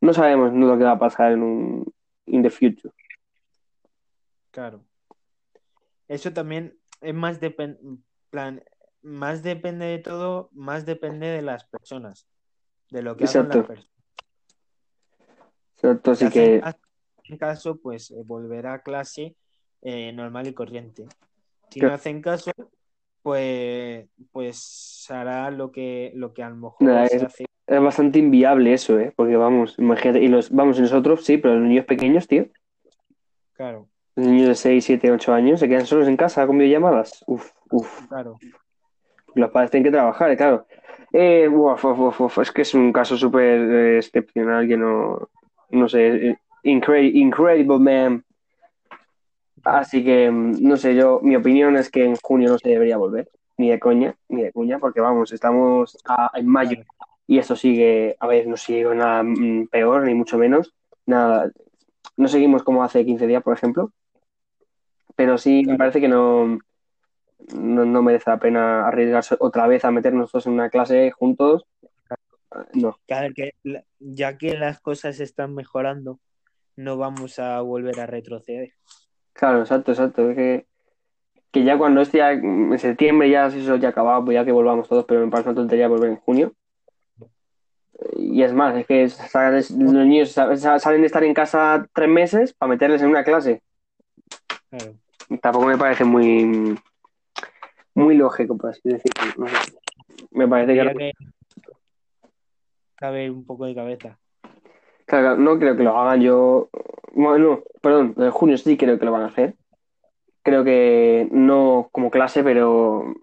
no 0.02 0.14
sabemos 0.14 0.52
lo 0.54 0.78
que 0.78 0.84
va 0.84 0.92
a 0.92 1.00
pasar 1.00 1.34
en 1.34 1.44
un 1.44 1.94
in 2.26 2.44
the 2.44 2.50
future. 2.50 2.94
Claro. 4.52 4.84
Eso 6.08 6.34
también 6.34 6.78
es 7.02 7.14
más 7.14 7.40
plan, 8.30 8.64
más 9.02 9.44
depende 9.44 9.86
de 9.86 10.00
todo, 10.00 10.50
más 10.54 10.86
depende 10.86 11.28
de 11.28 11.42
las 11.42 11.66
personas, 11.66 12.28
de 12.90 13.02
lo 13.02 13.16
que 13.16 13.26
hagan 13.26 13.50
las 13.50 13.66
personas. 13.66 13.90
Exacto, 15.76 16.12
así 16.12 16.30
que 16.30 16.62
caso, 17.38 17.78
pues 17.78 18.12
eh, 18.12 18.24
volverá 18.26 18.74
a 18.74 18.82
clase 18.82 19.36
eh, 19.82 20.12
normal 20.12 20.48
y 20.48 20.54
corriente. 20.54 21.08
Si 21.70 21.80
no 21.80 21.94
hacen 21.94 22.22
caso, 22.22 22.52
pues, 23.22 24.08
pues 24.32 25.06
hará 25.10 25.52
lo 25.52 25.72
que, 25.72 26.12
lo 26.16 26.34
que 26.34 26.44
a 26.44 26.50
lo 26.50 26.56
mejor 26.56 26.90
es, 27.06 27.24
hace. 27.24 27.46
es, 27.68 27.82
bastante 27.82 28.20
inviable 28.20 28.74
eso, 28.74 29.00
¿eh? 29.00 29.14
Porque 29.16 29.36
vamos, 29.36 29.76
imagínate, 29.78 30.22
y 30.22 30.28
los, 30.28 30.50
vamos, 30.50 30.80
nosotros 30.80 31.24
sí, 31.24 31.38
pero 31.38 31.56
los 31.56 31.68
niños 31.68 31.86
pequeños, 31.86 32.28
tío. 32.28 32.48
Claro. 33.54 33.88
Los 34.16 34.28
niños 34.28 34.48
de 34.48 34.56
6, 34.56 34.84
7, 34.84 35.12
8 35.12 35.34
años 35.34 35.60
se 35.60 35.70
quedan 35.70 35.86
solos 35.86 36.08
en 36.08 36.18
casa 36.18 36.48
con 36.48 36.58
videollamadas. 36.58 37.24
Uf, 37.28 37.52
uf. 37.70 38.08
Claro. 38.08 38.38
Los 39.36 39.52
padres 39.52 39.72
tienen 39.72 39.86
que 39.86 39.98
trabajar, 39.98 40.36
claro. 40.38 40.66
Eh, 41.12 41.48
uf, 41.48 41.84
uf, 41.86 42.38
es 42.40 42.52
que 42.52 42.62
es 42.62 42.74
un 42.74 42.94
caso 42.94 43.18
súper 43.18 43.98
excepcional 43.98 44.68
que 44.68 44.78
no, 44.78 45.30
no 45.72 45.90
sé, 45.90 46.38
incredible 46.64 47.80
man. 47.80 48.24
Así 49.64 50.04
que, 50.04 50.30
mm, 50.30 50.58
no 50.62 50.78
sé, 50.78 50.96
yo, 50.96 51.20
mi 51.22 51.36
opinión 51.36 51.76
es 51.78 51.90
que 51.90 52.06
en 52.06 52.16
junio 52.16 52.50
no 52.50 52.58
se 52.58 52.70
debería 52.70 52.98
volver, 52.98 53.30
ni 53.58 53.70
de 53.70 53.80
coña, 53.80 54.16
ni 54.30 54.44
de 54.44 54.52
cuña, 54.52 54.80
porque 54.80 55.02
vamos, 55.02 55.32
estamos 55.32 55.98
en 56.34 56.48
mayo. 56.48 56.78
Y 57.28 57.38
esto 57.38 57.56
sigue, 57.56 58.16
a 58.20 58.28
ver, 58.28 58.48
no 58.48 58.58
sigue 58.58 58.84
nada 58.96 59.24
mm, 59.24 59.68
peor, 59.68 60.04
ni 60.06 60.14
mucho 60.14 60.38
menos, 60.38 60.74
nada, 61.06 61.52
no 62.18 62.28
seguimos 62.28 62.64
como 62.64 62.84
hace 62.84 63.06
15 63.06 63.28
días, 63.28 63.44
por 63.44 63.56
ejemplo, 63.56 63.92
pero 65.16 65.38
sí 65.38 65.64
me 65.66 65.78
parece 65.78 66.00
que 66.00 66.08
no, 66.08 66.60
no, 67.54 68.02
merece 68.02 68.30
la 68.30 68.40
pena 68.40 68.88
arriesgarse 68.88 69.36
otra 69.40 69.68
vez 69.68 69.86
a 69.86 69.92
meternos 69.92 70.32
todos 70.32 70.48
en 70.48 70.54
una 70.54 70.70
clase 70.70 71.12
juntos. 71.12 71.66
No. 72.74 72.98
que 73.08 73.54
ya 74.00 74.38
que 74.38 74.58
las 74.58 74.80
cosas 74.80 75.20
están 75.20 75.54
mejorando, 75.54 76.20
no 76.76 76.98
vamos 76.98 77.40
a 77.40 77.62
volver 77.62 78.00
a 78.00 78.08
retroceder. 78.08 78.74
Claro, 79.34 79.60
exacto, 79.60 79.92
exacto. 79.92 80.34
que, 80.36 80.66
que 81.52 81.64
ya 81.64 81.78
cuando 81.78 82.02
esté 82.02 82.22
en 82.32 82.78
septiembre, 82.80 83.30
ya 83.30 83.50
si 83.52 83.60
eso 83.60 83.76
ya 83.76 83.90
acabado, 83.90 84.26
pues 84.26 84.36
ya 84.36 84.46
que 84.46 84.52
volvamos 84.52 84.90
todos, 84.90 85.06
pero 85.06 85.24
me 85.24 85.32
parece 85.32 85.50
una 85.50 85.58
tontería 85.58 85.88
volver 85.88 86.10
en 86.10 86.18
junio. 86.18 86.54
Y 88.18 88.44
es 88.44 88.54
más, 88.54 88.76
es 88.78 88.88
que 88.88 89.04
los 89.04 89.72
niños 89.72 90.32
salen 90.32 91.02
de 91.02 91.08
estar 91.08 91.24
en 91.24 91.34
casa 91.34 91.88
tres 91.94 92.10
meses 92.10 92.54
para 92.54 92.72
meterles 92.72 93.02
en 93.02 93.10
una 93.10 93.24
clase. 93.24 93.62
Tampoco 95.42 95.68
me 95.68 95.78
parece 95.78 96.06
muy 96.06 96.78
muy 97.96 98.16
lógico, 98.16 98.58
por 98.58 98.72
así 98.72 98.82
decirlo. 98.84 99.24
No 99.38 99.48
sé. 99.48 99.74
Me 100.32 100.48
parece 100.48 100.74
que... 100.74 100.94
Que 100.96 101.12
caber 103.00 103.32
un 103.32 103.46
poco 103.46 103.66
de 103.66 103.74
cabeza. 103.74 104.20
Claro, 105.06 105.38
no 105.38 105.58
creo 105.58 105.76
que 105.76 105.84
lo 105.84 105.98
hagan 105.98 106.22
yo. 106.22 106.70
Bueno, 107.14 107.38
no, 107.38 107.64
perdón, 107.82 108.14
en 108.18 108.32
junio 108.32 108.58
sí 108.58 108.78
creo 108.78 109.00
que 109.00 109.06
lo 109.06 109.12
van 109.12 109.24
a 109.24 109.28
hacer. 109.28 109.56
Creo 110.44 110.64
que 110.64 111.28
no 111.32 111.90
como 111.92 112.12
clase, 112.12 112.44
pero 112.44 113.16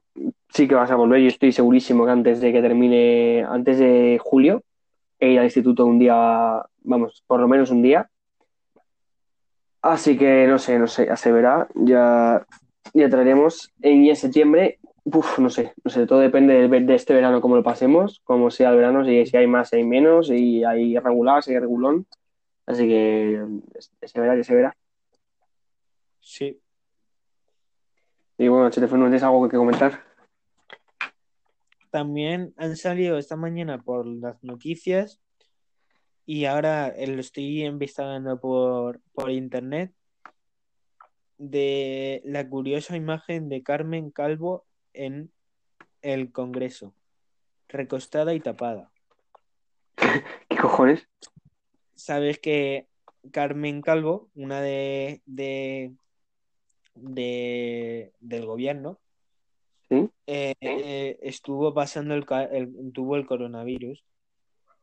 sí 0.49 0.67
que 0.67 0.75
vas 0.75 0.91
a 0.91 0.97
volver. 0.97 1.21
Yo 1.21 1.29
estoy 1.29 1.53
segurísimo 1.53 2.05
que 2.07 2.11
antes 2.11 2.41
de 2.41 2.53
que 2.53 2.63
termine, 2.63 3.45
antes 3.49 3.79
de 3.79 4.19
julio, 4.23 4.63
he 5.21 5.31
ido 5.31 5.41
al 5.41 5.47
instituto 5.47 5.85
un 5.85 5.99
día, 5.99 6.63
vamos, 6.83 7.23
por 7.27 7.41
lo 7.41 7.49
menos 7.49 7.71
un 7.71 7.83
día. 7.83 8.09
Así 9.83 10.17
que 10.17 10.47
no 10.47 10.59
sé, 10.59 10.79
no 10.79 10.87
sé, 10.87 11.07
ya 11.07 11.17
se 11.17 11.31
verá. 11.31 11.69
Ya, 11.75 12.45
ya 12.95 13.09
traeremos. 13.09 13.73
Y 13.83 14.09
en 14.09 14.17
septiembre, 14.17 14.79
uf, 15.05 15.39
no 15.39 15.51
sé, 15.51 15.73
no 15.85 15.91
sé, 15.91 16.07
todo 16.07 16.19
depende 16.19 16.69
de, 16.69 16.81
de 16.81 16.95
este 16.95 17.15
verano 17.15 17.41
cómo 17.41 17.57
lo 17.57 17.63
pasemos, 17.63 18.21
cómo 18.25 18.51
sea 18.51 18.71
el 18.71 18.77
verano, 18.77 19.05
si, 19.05 19.27
si 19.27 19.37
hay 19.37 19.47
más, 19.47 19.71
si 19.71 19.77
hay 19.77 19.85
menos, 19.85 20.29
si 20.29 20.65
hay 20.65 20.99
regular, 20.99 21.43
si 21.43 21.53
hay 21.53 21.61
regulón. 21.61 22.07
Así 22.67 22.89
que 22.89 23.41
se 24.03 24.21
verá, 24.21 24.35
que 24.35 24.45
se 24.45 24.55
verá. 24.55 24.77
Sí. 26.21 26.61
Y 28.39 28.49
bueno, 28.49 28.69
Chetefón, 28.71 29.01
¿no 29.01 29.07
tienes 29.07 29.23
algo 29.23 29.49
que 29.49 29.57
comentar? 29.57 30.05
También 31.91 32.53
han 32.57 32.77
salido 32.77 33.17
esta 33.17 33.37
mañana 33.37 33.81
por 33.81 34.07
las 34.07 34.43
noticias 34.43 35.21
y 36.27 36.45
ahora 36.45 36.93
lo 37.07 37.21
estoy 37.21 37.65
investigando 37.65 38.39
por, 38.41 39.01
por 39.15 39.31
internet 39.31 39.95
de 41.39 42.23
la 42.25 42.49
curiosa 42.49 42.97
imagen 42.97 43.49
de 43.49 43.63
Carmen 43.63 44.11
Calvo 44.11 44.65
en 44.93 45.31
el 46.03 46.33
Congreso, 46.33 46.95
recostada 47.69 48.35
y 48.35 48.41
tapada. 48.41 48.91
¿Qué 50.49 50.57
cojones? 50.57 51.09
Sabes 51.95 52.39
que 52.39 52.87
Carmen 53.33 53.83
Calvo, 53.83 54.29
una 54.35 54.61
de, 54.61 55.21
de, 55.27 55.93
de- 56.95 58.13
del 58.21 58.47
gobierno, 58.47 58.99
¿Sí? 59.89 60.11
eh, 60.27 60.55
eh, 60.61 61.19
estuvo 61.23 61.73
pasando 61.75 62.15
el, 62.15 62.25
tuvo 62.93 63.17
el 63.17 63.27
coronavirus 63.27 64.05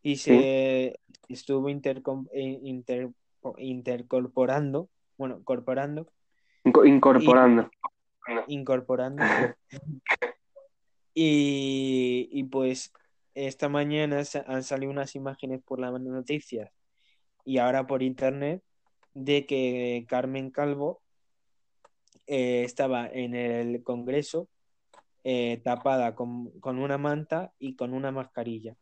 y 0.02 0.18
se 0.18 1.00
estuvo 1.30 1.70
intercom- 1.70 2.30
eh, 2.34 2.60
inter- 2.64 3.12
intercorporando, 3.58 4.90
bueno, 5.18 5.42
corporando, 5.44 6.08
Incorporando. 6.64 7.70
incorporando. 8.48 9.24
Y, 11.16 12.28
y 12.32 12.46
pues 12.46 12.92
esta 13.36 13.70
mañana 13.70 14.24
han 14.48 14.64
salido 14.64 14.92
unas 14.92 15.16
imágenes 15.16 15.62
por 15.62 15.80
las 15.80 15.92
noticias 16.02 16.72
y 17.46 17.60
ahora 17.60 17.86
por 17.86 18.02
internet 18.02 18.64
de 19.14 19.46
que 19.46 20.06
Carmen 20.08 20.50
Calvo 20.50 21.02
eh, 22.26 22.64
estaba 22.64 23.08
en 23.08 23.36
el 23.36 23.84
Congreso 23.84 24.48
eh, 25.24 25.62
tapada 25.64 26.16
con, 26.16 26.52
con 26.60 26.80
una 26.80 26.98
manta 26.98 27.52
y 27.60 27.76
con 27.76 27.94
una 27.94 28.12
mascarilla. 28.12 28.76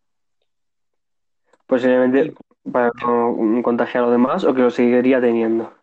Posiblemente 1.68 2.34
para 2.72 2.92
no 3.02 3.62
contagiar 3.64 4.04
a 4.04 4.08
los 4.08 4.14
demás 4.14 4.44
o 4.44 4.54
que 4.54 4.62
lo 4.62 4.70
seguiría 4.70 5.20
teniendo. 5.22 5.74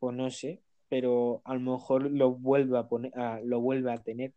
Pues 0.00 0.16
no 0.16 0.30
sé, 0.30 0.60
pero 0.88 1.42
a 1.44 1.54
lo 1.54 1.60
mejor 1.60 2.10
lo 2.10 2.32
vuelve 2.32 2.78
a 2.78 2.88
poner, 2.88 3.16
a- 3.16 3.40
lo 3.44 3.60
vuelve 3.60 3.92
a 3.92 3.98
tener. 3.98 4.32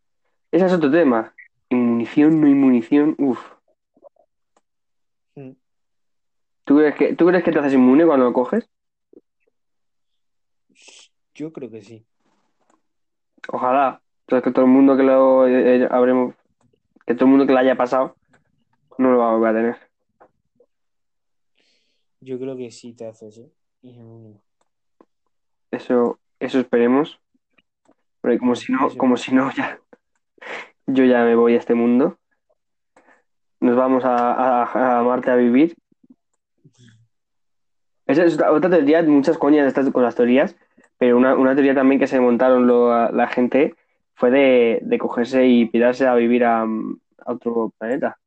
Ese 0.52 0.66
es 0.68 0.74
otro 0.74 0.92
tema. 0.92 1.34
Inmunición, 1.70 2.40
no 2.40 2.48
inmunición, 2.48 3.16
uff. 3.18 3.40
Mm. 5.36 5.52
¿Tú 6.66 6.78
crees 6.78 6.96
que, 6.96 7.16
¿Tú 7.16 7.26
crees 7.26 7.44
que 7.44 7.52
te 7.52 7.60
haces 7.60 7.74
inmune 7.74 8.06
cuando 8.06 8.26
lo 8.26 8.34
coges? 8.34 8.70
Yo 11.34 11.52
creo 11.52 11.72
que 11.72 11.82
sí. 11.82 12.06
Ojalá. 13.50 14.02
Entonces 14.22 14.44
que 14.44 14.52
todo 14.52 14.66
el 14.66 14.72
mundo 14.72 14.96
que 14.96 15.04
lo 15.04 15.48
eh, 15.48 15.78
eh, 15.84 15.88
habremos, 15.90 16.36
que 17.06 17.16
todo 17.16 17.26
el 17.26 17.32
mundo 17.32 17.48
que 17.48 17.54
lo 17.54 17.60
haya 17.60 17.76
pasado 17.76 18.16
no 18.98 19.12
lo 19.12 19.18
va 19.20 19.30
a 19.32 19.34
volver 19.36 19.50
a 19.50 19.60
tener. 19.60 19.78
Yo 22.22 22.40
creo 22.40 22.56
que 22.56 22.72
sí 22.72 22.94
te 22.94 23.08
haces, 23.08 23.38
¿eh? 23.40 23.52
Eso, 25.74 26.20
eso 26.40 26.60
esperemos. 26.60 27.20
Porque 28.22 28.38
como 28.38 28.56
si 28.56 28.72
no, 28.72 28.90
como 28.96 29.18
si 29.18 29.34
no, 29.34 29.52
ya, 29.56 29.80
yo 30.86 31.04
ya 31.06 31.24
me 31.24 31.36
voy 31.36 31.56
a 31.56 31.58
este 31.58 31.74
mundo. 31.74 32.20
Nos 33.60 33.76
vamos 33.76 34.06
a, 34.06 34.34
a- 34.64 35.00
a 35.00 35.04
Marte 35.04 35.32
a 35.32 35.36
vivir. 35.36 35.76
Esa 38.06 38.26
es 38.26 38.38
otra 38.40 38.70
teoría, 38.70 39.02
muchas 39.04 39.38
coñas 39.38 39.64
de 39.64 39.70
estas 39.70 39.90
con 39.90 40.04
las 40.04 40.16
teorías, 40.16 40.56
pero 40.98 41.18
una, 41.18 41.36
una 41.36 41.56
teoría 41.56 41.74
también 41.74 42.00
que 42.00 42.08
se 42.08 42.20
montaron 42.20 42.68
lo- 42.68 43.12
la 43.12 43.28
gente 43.28 43.76
fue 44.14 44.30
de, 44.30 44.80
de 44.84 44.98
cogerse 45.00 45.48
y 45.48 45.66
pirarse 45.66 46.06
a 46.06 46.14
vivir 46.14 46.44
a, 46.44 46.62
a 46.64 47.32
otro 47.32 47.74
planeta. 47.80 48.20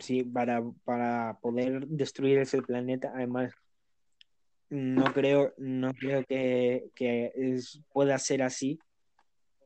Sí, 0.00 0.24
para, 0.24 0.62
para 0.84 1.38
poder 1.40 1.86
destruir 1.86 2.38
ese 2.38 2.60
planeta, 2.62 3.12
además, 3.14 3.52
no 4.70 5.04
creo, 5.12 5.54
no 5.58 5.92
creo 5.94 6.24
que, 6.24 6.90
que 6.94 7.32
es- 7.34 7.82
pueda 7.92 8.18
ser 8.18 8.42
así, 8.42 8.78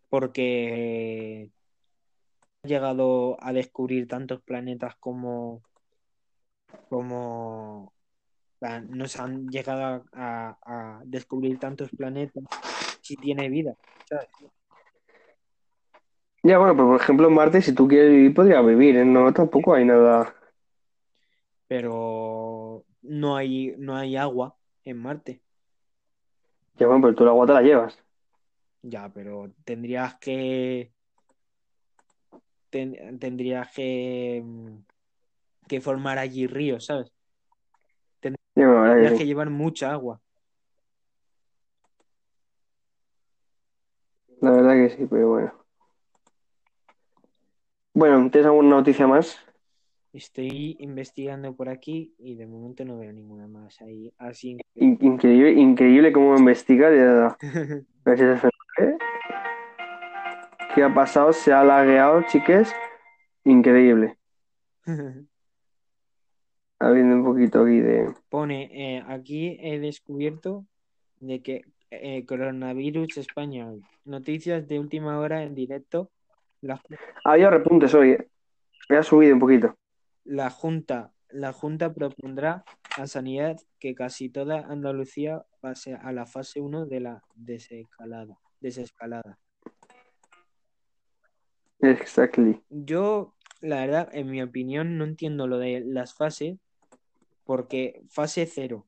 porque 0.09 1.51
ha 2.65 2.69
llegado 2.69 3.37
a 3.43 3.53
descubrir 3.53 4.07
tantos 4.09 4.43
planetas 4.43 4.95
como, 4.97 5.63
como 6.89 7.93
ah, 8.63 8.81
nos 8.81 9.19
han 9.19 9.49
llegado 9.49 10.05
a, 10.13 10.59
a 10.65 11.01
descubrir 11.05 11.59
tantos 11.59 11.91
planetas 11.91 12.45
si 13.03 13.17
tiene 13.17 13.49
vida, 13.49 13.75
¿sabes? 14.09 14.29
Ya, 16.43 16.59
bueno, 16.59 16.75
pero 16.75 16.87
por 16.89 17.01
ejemplo 17.01 17.31
Marte, 17.31 17.61
si 17.61 17.75
tú 17.75 17.87
quieres 17.87 18.11
vivir, 18.13 18.35
podrías 18.35 18.65
vivir, 18.65 18.97
¿eh? 18.97 19.05
No, 19.05 19.33
tampoco 19.33 19.75
hay 19.75 19.85
nada. 19.85 20.35
Pero 21.69 22.85
no 23.03 23.37
hay, 23.37 23.75
no 23.79 23.97
hay 23.97 24.17
agua 24.17 24.57
en 24.85 24.99
Marte. 24.99 25.43
Ya, 26.79 26.87
bueno, 26.87 27.03
pero 27.03 27.15
tú 27.15 27.25
la 27.25 27.31
agua 27.31 27.47
te 27.47 27.53
la 27.53 27.63
llevas. 27.63 27.99
Ya, 28.83 29.09
pero 29.13 29.53
tendrías 29.65 30.15
que 30.19 30.93
ten- 32.71 33.19
tendrías 33.19 33.69
que 33.75 34.43
mm, 34.45 34.79
que 35.69 35.81
formar 35.81 36.19
allí 36.19 36.47
ríos, 36.47 36.87
¿sabes? 36.87 37.13
Bueno, 38.55 38.85
Tendrías 38.95 39.19
que 39.19 39.27
llevar 39.27 39.51
mucha 39.51 39.93
agua. 39.93 40.21
La 44.41 44.51
verdad 44.51 44.75
que 44.75 44.91
sí, 44.97 45.07
pero 45.09 45.29
bueno. 45.29 45.53
Bueno, 47.95 48.29
¿tienes 48.31 48.47
alguna 48.47 48.71
noticia 48.71 49.07
más? 49.07 49.39
Estoy 50.13 50.77
investigando 50.81 51.55
por 51.55 51.69
aquí 51.69 52.15
y 52.19 52.35
de 52.35 52.47
momento 52.47 52.85
no 52.85 52.99
veo 52.99 53.13
ninguna 53.13 53.47
más 53.47 53.81
ahí. 53.81 54.13
Así 54.19 54.57
In- 54.75 54.99
increíble, 55.01 55.53
increíble 55.53 56.13
cómo 56.13 56.37
investiga. 56.37 56.91
ya- 56.91 57.37
Gracias, 58.05 58.41
Fernando. 58.77 58.99
¿Qué 60.75 60.83
ha 60.83 60.93
pasado? 60.93 61.33
Se 61.33 61.53
ha 61.53 61.63
lagueado, 61.63 62.23
chiques. 62.29 62.73
Increíble. 63.45 64.17
Abriendo 66.79 67.17
un 67.17 67.25
poquito 67.25 67.63
aquí 67.63 67.79
de. 67.81 68.13
Pone, 68.29 68.71
eh, 68.73 69.05
aquí 69.07 69.59
he 69.61 69.79
descubierto 69.79 70.65
de 71.21 71.41
que 71.43 71.63
eh, 71.91 72.25
coronavirus 72.25 73.17
español. 73.19 73.83
Noticias 74.05 74.67
de 74.67 74.79
última 74.81 75.19
hora 75.19 75.43
en 75.43 75.55
directo. 75.55 76.11
La, 76.63 76.81
Había 77.25 77.51
repuntes 77.51 77.95
hoy, 77.95 78.11
¿eh? 78.13 78.29
Me 78.89 78.97
ha 78.97 79.03
subido 79.03 79.35
un 79.35 79.41
poquito. 79.41 79.75
La 80.25 80.51
Junta, 80.51 81.13
la 81.29 81.53
Junta 81.53 81.93
propondrá 81.93 82.65
a 82.97 83.07
Sanidad 83.07 83.61
que 83.79 83.95
casi 83.95 84.29
toda 84.29 84.67
Andalucía 84.67 85.45
pase 85.61 85.95
a 85.95 86.13
la 86.13 86.27
fase 86.27 86.61
1 86.61 86.87
de 86.87 87.01
la 87.01 87.23
desescalada. 87.35 88.39
desescalada. 88.61 89.39
Exactly. 91.81 92.63
Yo, 92.69 93.35
la 93.61 93.81
verdad, 93.81 94.09
en 94.13 94.31
mi 94.31 94.43
opinión, 94.43 94.99
no 94.99 95.05
entiendo 95.05 95.47
lo 95.47 95.59
de 95.59 95.81
las 95.81 96.15
fases, 96.15 96.59
porque 97.45 98.03
fase 98.09 98.47
0, 98.47 98.87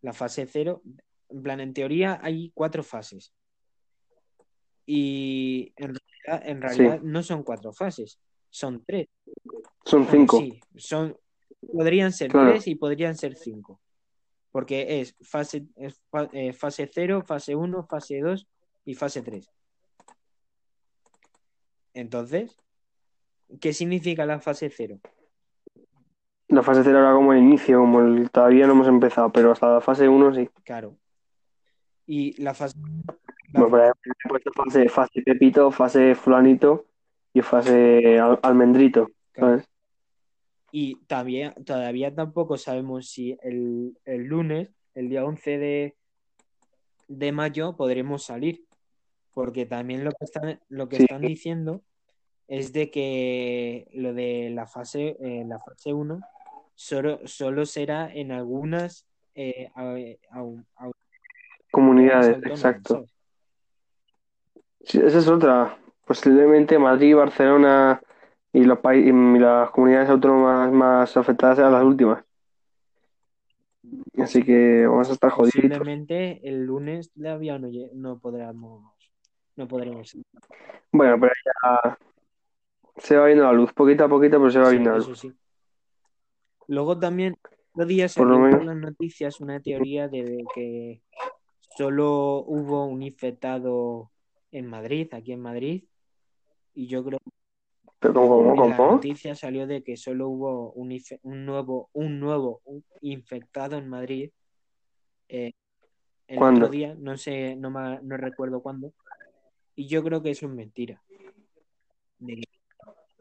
la 0.00 0.12
fase 0.12 0.46
0, 0.46 0.82
en 1.28 1.42
plan, 1.42 1.60
en 1.60 1.72
teoría 1.72 2.18
hay 2.22 2.50
cuatro 2.54 2.82
fases. 2.82 3.32
Y 4.84 5.72
en 5.76 5.94
realidad, 5.94 6.50
en 6.50 6.60
realidad 6.60 7.00
no 7.02 7.22
son 7.22 7.42
cuatro 7.44 7.72
fases, 7.72 8.20
son 8.52 8.84
tres. 8.84 9.08
Son 9.84 10.02
Bueno, 10.04 10.10
cinco. 10.12 10.38
sí, 10.38 10.60
son, 10.76 11.16
podrían 11.72 12.12
ser 12.12 12.30
Claro. 12.30 12.50
tres 12.50 12.68
y 12.68 12.74
podrían 12.76 13.16
ser 13.16 13.34
cinco. 13.34 13.80
Porque 14.52 15.00
es 15.00 15.16
fase, 15.22 15.64
es 15.76 15.98
fa- 16.10 16.28
eh, 16.32 16.52
fase 16.52 16.88
0, 16.92 17.22
fase 17.26 17.56
1, 17.56 17.82
fase 17.84 18.20
2 18.20 18.46
y 18.84 18.94
fase 18.94 19.22
3. 19.22 19.48
Entonces, 21.94 22.56
¿qué 23.60 23.72
significa 23.72 24.26
la 24.26 24.40
fase 24.40 24.70
0? 24.70 25.00
La 26.48 26.62
fase 26.62 26.82
0 26.84 26.98
era 26.98 27.14
como 27.14 27.32
el 27.32 27.38
inicio, 27.40 27.78
como 27.78 28.00
el 28.00 28.30
todavía 28.30 28.66
no 28.66 28.72
hemos 28.74 28.88
empezado, 28.88 29.32
pero 29.32 29.52
hasta 29.52 29.72
la 29.72 29.80
fase 29.80 30.06
1 30.08 30.34
sí. 30.34 30.50
Claro. 30.64 30.96
Y 32.06 32.40
la 32.42 32.52
fase... 32.52 32.76
Bueno, 33.54 33.68
por 33.70 33.80
ahí 33.80 33.90
he 34.24 34.28
puesto 34.28 34.50
fase, 34.52 34.88
fase 34.90 35.22
Pepito, 35.22 35.70
fase 35.70 36.14
Fulanito 36.14 36.86
y 37.34 37.42
fase 37.42 38.18
al- 38.18 38.38
Almendrito, 38.42 39.08
Claro. 39.32 39.52
¿sabes? 39.54 39.68
Y 40.70 40.96
también, 41.06 41.52
todavía 41.66 42.14
tampoco 42.14 42.56
sabemos 42.56 43.08
si 43.10 43.36
el, 43.42 43.96
el 44.04 44.24
lunes, 44.24 44.70
el 44.94 45.08
día 45.10 45.24
11 45.24 45.58
de, 45.58 45.94
de 47.08 47.32
mayo, 47.32 47.76
podremos 47.76 48.24
salir. 48.24 48.64
Porque 49.34 49.66
también 49.66 50.04
lo 50.04 50.10
que 50.12 50.24
están, 50.24 50.60
lo 50.68 50.88
que 50.88 50.96
Sí. 50.96 51.02
están 51.04 51.22
diciendo 51.22 51.82
es 52.48 52.72
de 52.72 52.90
que 52.90 53.88
lo 53.94 54.12
de 54.14 54.50
la 54.50 54.66
fase, 54.66 55.16
eh, 55.20 55.44
la 55.46 55.58
fase 55.58 55.92
1 55.94 56.20
solo, 56.74 57.20
solo 57.26 57.64
será 57.64 58.12
en 58.12 58.32
algunas 58.32 59.06
eh, 59.34 59.70
Comunidades, 61.70 62.36
exacto. 62.44 63.06
esa 64.80 65.18
es 65.18 65.28
otra. 65.28 65.78
Posiblemente 66.12 66.78
Madrid, 66.78 67.16
Barcelona 67.16 68.02
y 68.52 68.64
los 68.64 68.78
países 68.80 69.14
y 69.14 69.38
las 69.38 69.70
comunidades 69.70 70.10
autónomas 70.10 70.70
más 70.70 71.16
afectadas 71.16 71.56
sean 71.56 71.72
las 71.72 71.82
últimas. 71.82 72.22
Así 74.18 74.42
que 74.42 74.86
vamos 74.86 75.08
a 75.08 75.14
estar 75.14 75.30
jodidos. 75.30 75.54
Posiblemente 75.54 76.46
el 76.46 76.64
lunes 76.64 77.10
todavía 77.12 77.58
no, 77.58 77.70
no 77.94 78.18
podremos, 78.18 78.92
no 79.56 79.66
podremos. 79.66 80.14
Bueno, 80.92 81.18
pero 81.18 81.32
ya 81.46 81.98
se 82.98 83.16
va 83.16 83.24
viendo 83.24 83.44
la 83.44 83.52
luz, 83.54 83.72
poquito 83.72 84.04
a 84.04 84.08
poquito, 84.10 84.36
pero 84.36 84.50
se 84.50 84.58
va 84.58 84.66
Sí, 84.66 84.72
viendo 84.72 84.90
la 84.90 84.98
luz. 84.98 85.18
sí. 85.18 85.32
Luego 86.68 86.98
también, 86.98 87.38
otro 87.72 87.86
día 87.86 88.06
por 88.14 88.26
menos. 88.26 88.66
las 88.66 88.76
noticias 88.76 89.40
una 89.40 89.60
teoría 89.60 90.08
de 90.08 90.44
que 90.54 91.00
solo 91.74 92.44
hubo 92.46 92.84
un 92.84 93.02
infectado 93.02 94.10
en 94.50 94.66
Madrid, 94.66 95.08
aquí 95.14 95.32
en 95.32 95.40
Madrid, 95.40 95.84
y 96.74 96.86
yo 96.86 97.04
creo 97.04 97.18
Pero 97.98 98.14
¿cómo, 98.14 98.56
cómo, 98.56 98.64
en 98.64 98.70
la 98.70 98.78
noticia 98.78 99.34
salió 99.34 99.66
de 99.66 99.82
que 99.82 99.96
solo 99.96 100.28
hubo 100.28 100.72
un, 100.72 100.96
un 101.22 101.46
nuevo, 101.46 101.88
un 101.92 102.18
nuevo 102.20 102.60
un 102.64 102.84
infectado 103.00 103.76
en 103.78 103.88
Madrid 103.88 104.30
eh, 105.28 105.52
el 106.28 106.38
¿Cuándo? 106.38 106.66
otro 106.66 106.72
día, 106.72 106.94
no 106.98 107.16
sé, 107.16 107.56
no, 107.56 107.70
ma- 107.70 108.00
no 108.02 108.16
recuerdo 108.16 108.62
cuándo, 108.62 108.92
y 109.74 109.86
yo 109.86 110.02
creo 110.02 110.22
que 110.22 110.30
eso 110.30 110.46
es 110.46 110.52
mentira. 110.52 111.02
De 112.18 112.36
que 112.36 112.44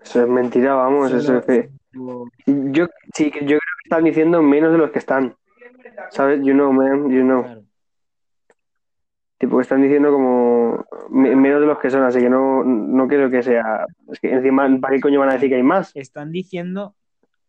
Eso 0.04 0.22
es 0.22 0.28
mentira, 0.28 0.74
vamos, 0.76 1.12
eso 1.12 1.22
solo 1.22 1.40
es 1.40 1.46
que... 1.46 1.70
hubo- 1.94 2.30
Yo 2.46 2.88
sí, 3.14 3.32
que 3.32 3.40
yo 3.42 3.46
creo 3.46 3.60
que 3.60 3.84
están 3.86 4.04
diciendo 4.04 4.42
menos 4.42 4.72
de 4.72 4.78
los 4.78 4.92
que 4.92 5.00
están. 5.00 5.36
¿Sabes? 6.12 6.42
You 6.44 6.54
know, 6.54 6.72
man, 6.72 7.10
you 7.10 7.22
know. 7.22 7.42
claro. 7.44 7.61
Tipo, 9.42 9.58
que 9.58 9.64
están 9.64 9.82
diciendo 9.82 10.12
como 10.12 10.86
me- 11.10 11.36
menos 11.36 11.62
de 11.62 11.66
los 11.66 11.80
que 11.80 11.90
son, 11.90 12.04
así 12.04 12.20
que 12.20 12.30
no, 12.30 12.64
no 12.64 13.08
creo 13.08 13.28
que 13.32 13.42
sea. 13.42 13.88
Es 14.12 14.20
que 14.20 14.32
encima, 14.32 14.70
¿para 14.80 14.94
qué 14.94 15.02
coño 15.02 15.20
van 15.20 15.30
a 15.30 15.34
decir 15.34 15.50
que 15.50 15.56
hay 15.56 15.64
más? 15.64 15.92
están 15.96 16.32
diciendo 16.32 16.94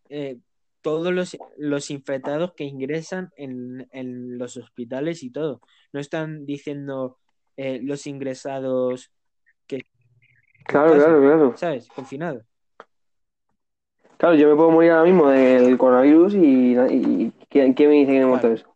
eh, 0.09 0.39
todos 0.81 1.13
los, 1.13 1.37
los 1.59 1.91
infectados 1.91 2.55
que 2.55 2.65
ingresan 2.65 3.31
en, 3.37 3.87
en 3.93 4.39
los 4.39 4.57
hospitales 4.57 5.23
y 5.23 5.31
todo. 5.31 5.61
No 5.93 6.01
están 6.01 6.47
diciendo 6.47 7.19
eh, 7.59 7.79
los 7.83 8.07
ingresados 8.07 9.13
que 9.67 9.83
Claro, 10.65 10.95
claro, 10.95 11.21
claro. 11.21 11.57
¿sabes? 11.59 11.89
Confinados. 11.89 12.43
Claro, 14.17 14.35
yo 14.37 14.49
me 14.49 14.57
puedo 14.57 14.71
morir 14.71 14.93
ahora 14.93 15.05
mismo 15.05 15.29
del 15.29 15.77
coronavirus 15.77 16.35
y, 16.37 16.75
y 16.91 17.33
¿quién, 17.51 17.75
quién 17.75 17.91
me 17.91 17.97
dice 17.97 18.13
que 18.13 18.19
no 18.21 18.25
he 18.25 18.29
muerto 18.31 18.49
de 18.49 18.55
Claro. 18.55 18.69
eso? 18.69 18.72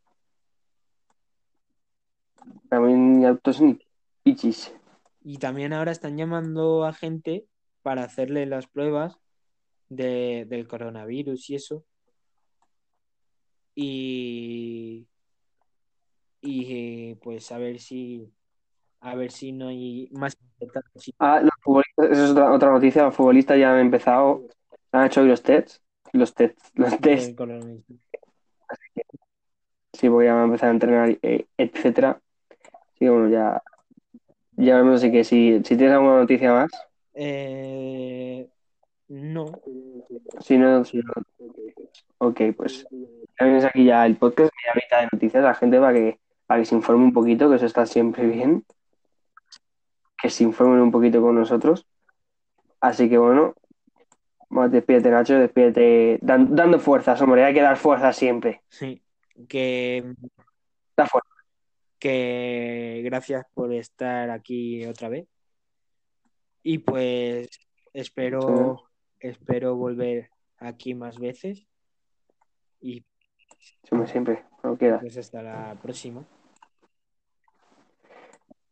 A 2.71 2.81
mí 2.81 2.93
ni 2.95 3.25
autos 3.27 3.61
ni 3.61 3.79
pichis. 4.23 4.75
Y 5.23 5.39
también 5.39 5.73
ahora 5.73 5.93
están 5.93 6.17
llamando 6.17 6.85
a 6.85 6.93
gente 6.93 7.47
para 7.83 8.05
hacerle 8.05 8.47
las 8.47 8.67
pruebas 8.67 9.19
de, 9.89 10.47
del 10.49 10.67
coronavirus 10.67 11.51
y 11.51 11.55
eso. 11.55 11.85
Y, 13.75 15.07
y 16.41 17.15
pues 17.17 17.53
a 17.53 17.59
ver 17.59 17.79
si 17.79 18.33
a 19.01 19.15
ver 19.15 19.31
si 19.31 19.53
no 19.53 19.69
hay 19.69 20.09
más. 20.13 20.37
Ah, 21.19 21.41
los 21.41 21.51
futbolistas, 21.63 22.11
esa 22.11 22.25
es 22.25 22.31
otra, 22.31 22.53
otra 22.53 22.73
noticia. 22.73 23.05
Los 23.05 23.15
futbolistas 23.15 23.59
ya 23.59 23.73
han 23.73 23.81
empezado, 23.81 24.49
han 24.93 25.07
hecho 25.07 25.21
hoy 25.21 25.29
los 25.29 25.43
tests. 25.43 25.83
Los 26.13 26.35
tests, 26.35 26.73
los 26.75 26.99
tests. 26.99 27.37
Sí, 29.93 30.09
porque 30.09 30.27
ya 30.27 30.35
van 30.35 30.43
a 30.43 30.45
empezar 30.47 30.69
a 30.69 30.73
entrenar, 30.73 31.19
eh, 31.23 31.47
etcétera. 31.57 32.21
Así 32.97 33.05
que 33.05 33.11
bueno, 33.11 33.29
ya, 33.29 33.63
ya 34.53 34.83
no 34.83 34.97
sé 34.97 35.13
qué. 35.13 35.23
Si, 35.23 35.61
si 35.65 35.77
tienes 35.77 35.93
alguna 35.93 36.17
noticia 36.21 36.51
más, 36.51 36.71
Eh, 37.13 38.49
no, 39.09 39.45
si 40.41 40.57
no, 40.57 40.83
si 40.85 40.99
no, 40.99 41.13
ok, 42.19 42.41
pues 42.57 42.87
tienes 43.39 43.65
aquí 43.67 43.85
ya 43.85 44.07
el 44.07 44.17
podcast, 44.17 44.51
media 44.57 44.73
horita 44.75 45.01
de 45.01 45.09
noticias, 45.13 45.45
la 45.45 45.55
gente 45.55 45.79
para 45.79 45.93
que, 45.93 46.19
para 46.47 46.61
que 46.61 46.65
se 46.67 46.75
informe 46.75 47.05
un 47.05 47.13
poquito, 47.13 47.51
que 47.51 47.57
eso 47.57 47.67
está 47.67 47.85
siempre 47.85 48.27
bien. 48.27 48.65
Que 50.21 50.31
se 50.31 50.45
informen 50.45 50.81
un 50.81 50.91
poquito 50.91 51.21
con 51.21 51.35
nosotros. 51.35 51.87
Así 52.81 53.09
que 53.11 53.19
bueno, 53.19 53.55
bueno, 54.49 54.71
despídete, 54.71 55.11
Nacho, 55.11 55.35
despídete 55.35 56.19
dan- 56.23 56.55
dando 56.57 56.79
fuerzas, 56.81 57.21
hombre, 57.21 57.45
hay 57.45 57.53
que 57.53 57.61
dar 57.61 57.77
fuerzas 57.77 58.17
siempre. 58.17 58.63
sí, 58.69 59.03
que, 59.49 60.15
Da 60.97 61.07
fuerza. 61.07 61.36
Que 62.07 63.03
gracias 63.05 63.45
por 63.53 63.73
estar 63.73 64.31
aquí 64.31 64.85
otra 64.87 65.09
vez. 65.09 65.27
Y 66.63 66.79
pues 66.79 67.49
espero, 67.93 68.85
espero 69.19 69.75
volver 69.75 70.31
aquí 70.59 70.95
más 70.95 71.19
veces. 71.19 71.67
Y 72.81 73.05
Siempre, 73.83 74.09
siempre, 74.09 74.45
cuando 74.61 74.79
quieras. 74.79 75.01
pues 75.01 75.17
hasta 75.17 75.43
la 75.43 75.77
próxima. 75.83 76.25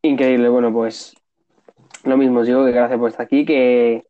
Increíble, 0.03 0.49
bueno, 0.49 0.73
pues 0.73 1.15
lo 2.05 2.17
mismo 2.17 2.41
os 2.41 2.47
digo 2.47 2.65
que 2.65 2.73
gracias 2.73 2.99
por 3.01 3.11
estar 3.11 3.25
aquí, 3.27 3.45
que, 3.45 4.07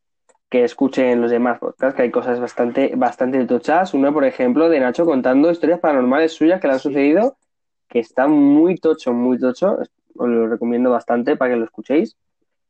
que 0.49 0.63
escuchen 0.63 1.21
los 1.21 1.31
demás 1.31 1.57
podcasts, 1.59 1.95
que 1.95 2.03
hay 2.03 2.11
cosas 2.11 2.39
bastante, 2.39 2.93
bastante 2.95 3.43
tochas. 3.45 3.93
Una, 3.95 4.11
por 4.11 4.25
ejemplo, 4.25 4.69
de 4.69 4.79
Nacho 4.79 5.05
contando 5.05 5.49
historias 5.51 5.79
paranormales 5.79 6.33
suyas 6.33 6.61
que 6.61 6.67
le 6.67 6.73
han 6.73 6.79
Sí. 6.79 6.89
sucedido, 6.89 7.37
que 7.87 7.99
está 7.99 8.27
muy 8.27 8.75
tocho, 8.77 9.13
muy 9.13 9.37
tocho. 9.39 9.77
Os 10.17 10.29
lo 10.29 10.47
recomiendo 10.47 10.89
bastante 10.91 11.35
para 11.35 11.51
que 11.53 11.57
lo 11.57 11.65
escuchéis. 11.65 12.15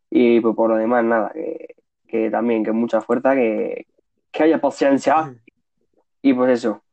Y 0.10 0.40
pues, 0.42 0.56
por 0.56 0.70
lo 0.70 0.78
demás, 0.78 1.04
nada, 1.04 1.32
que, 1.34 1.76
que 2.08 2.30
también, 2.30 2.64
que 2.64 2.72
mucha 2.72 3.02
fuerza, 3.02 3.36
que, 3.36 3.88
que 4.32 4.44
haya 4.44 4.60
paciencia. 4.62 5.36
Y 6.22 6.34
pues 6.34 6.52
eso, 6.52 6.84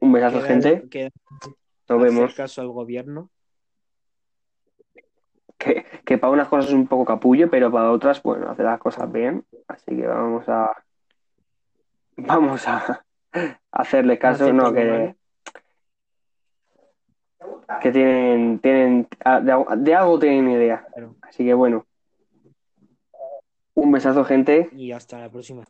un 0.00 0.12
besazo, 0.12 0.38
Queda- 0.38 0.46
gente. 0.46 0.88
queda 0.88 1.10
Nos 1.88 2.02
vemos. 2.02 2.34
caso 2.34 2.60
al 2.62 2.68
gobierno. 2.68 3.30
que, 5.58 5.84
que 6.04 6.18
para 6.18 6.32
unas 6.32 6.48
cosas 6.48 6.66
es 6.68 6.74
un 6.74 6.86
poco 6.86 7.04
capullo, 7.04 7.50
pero 7.50 7.70
para 7.70 7.90
otras, 7.90 8.22
bueno, 8.22 8.48
hace 8.50 8.62
las 8.62 8.78
cosas 8.78 9.10
bien. 9.10 9.44
Así 9.66 9.96
que 9.96 10.06
vamos 10.06 10.48
a. 10.48 10.70
Vamos 12.16 12.66
a 12.66 13.04
hacerle 13.72 14.18
caso, 14.18 14.52
no, 14.52 14.64
todo 14.64 14.74
que, 14.74 14.84
mal. 14.84 15.16
Que 17.82 17.92
tienen, 17.92 18.58
tienen 18.60 19.08
de, 19.42 19.52
algo- 19.52 19.76
de 19.76 19.94
algo 19.94 20.18
tienen 20.18 20.50
idea. 20.50 20.86
Claro. 20.92 21.16
Así 21.22 21.44
que 21.44 21.54
bueno, 21.54 21.86
un 23.74 23.92
besazo, 23.92 24.24
gente. 24.24 24.68
Y 24.72 24.92
hasta 24.92 25.18
la 25.20 25.30
próxima. 25.30 25.64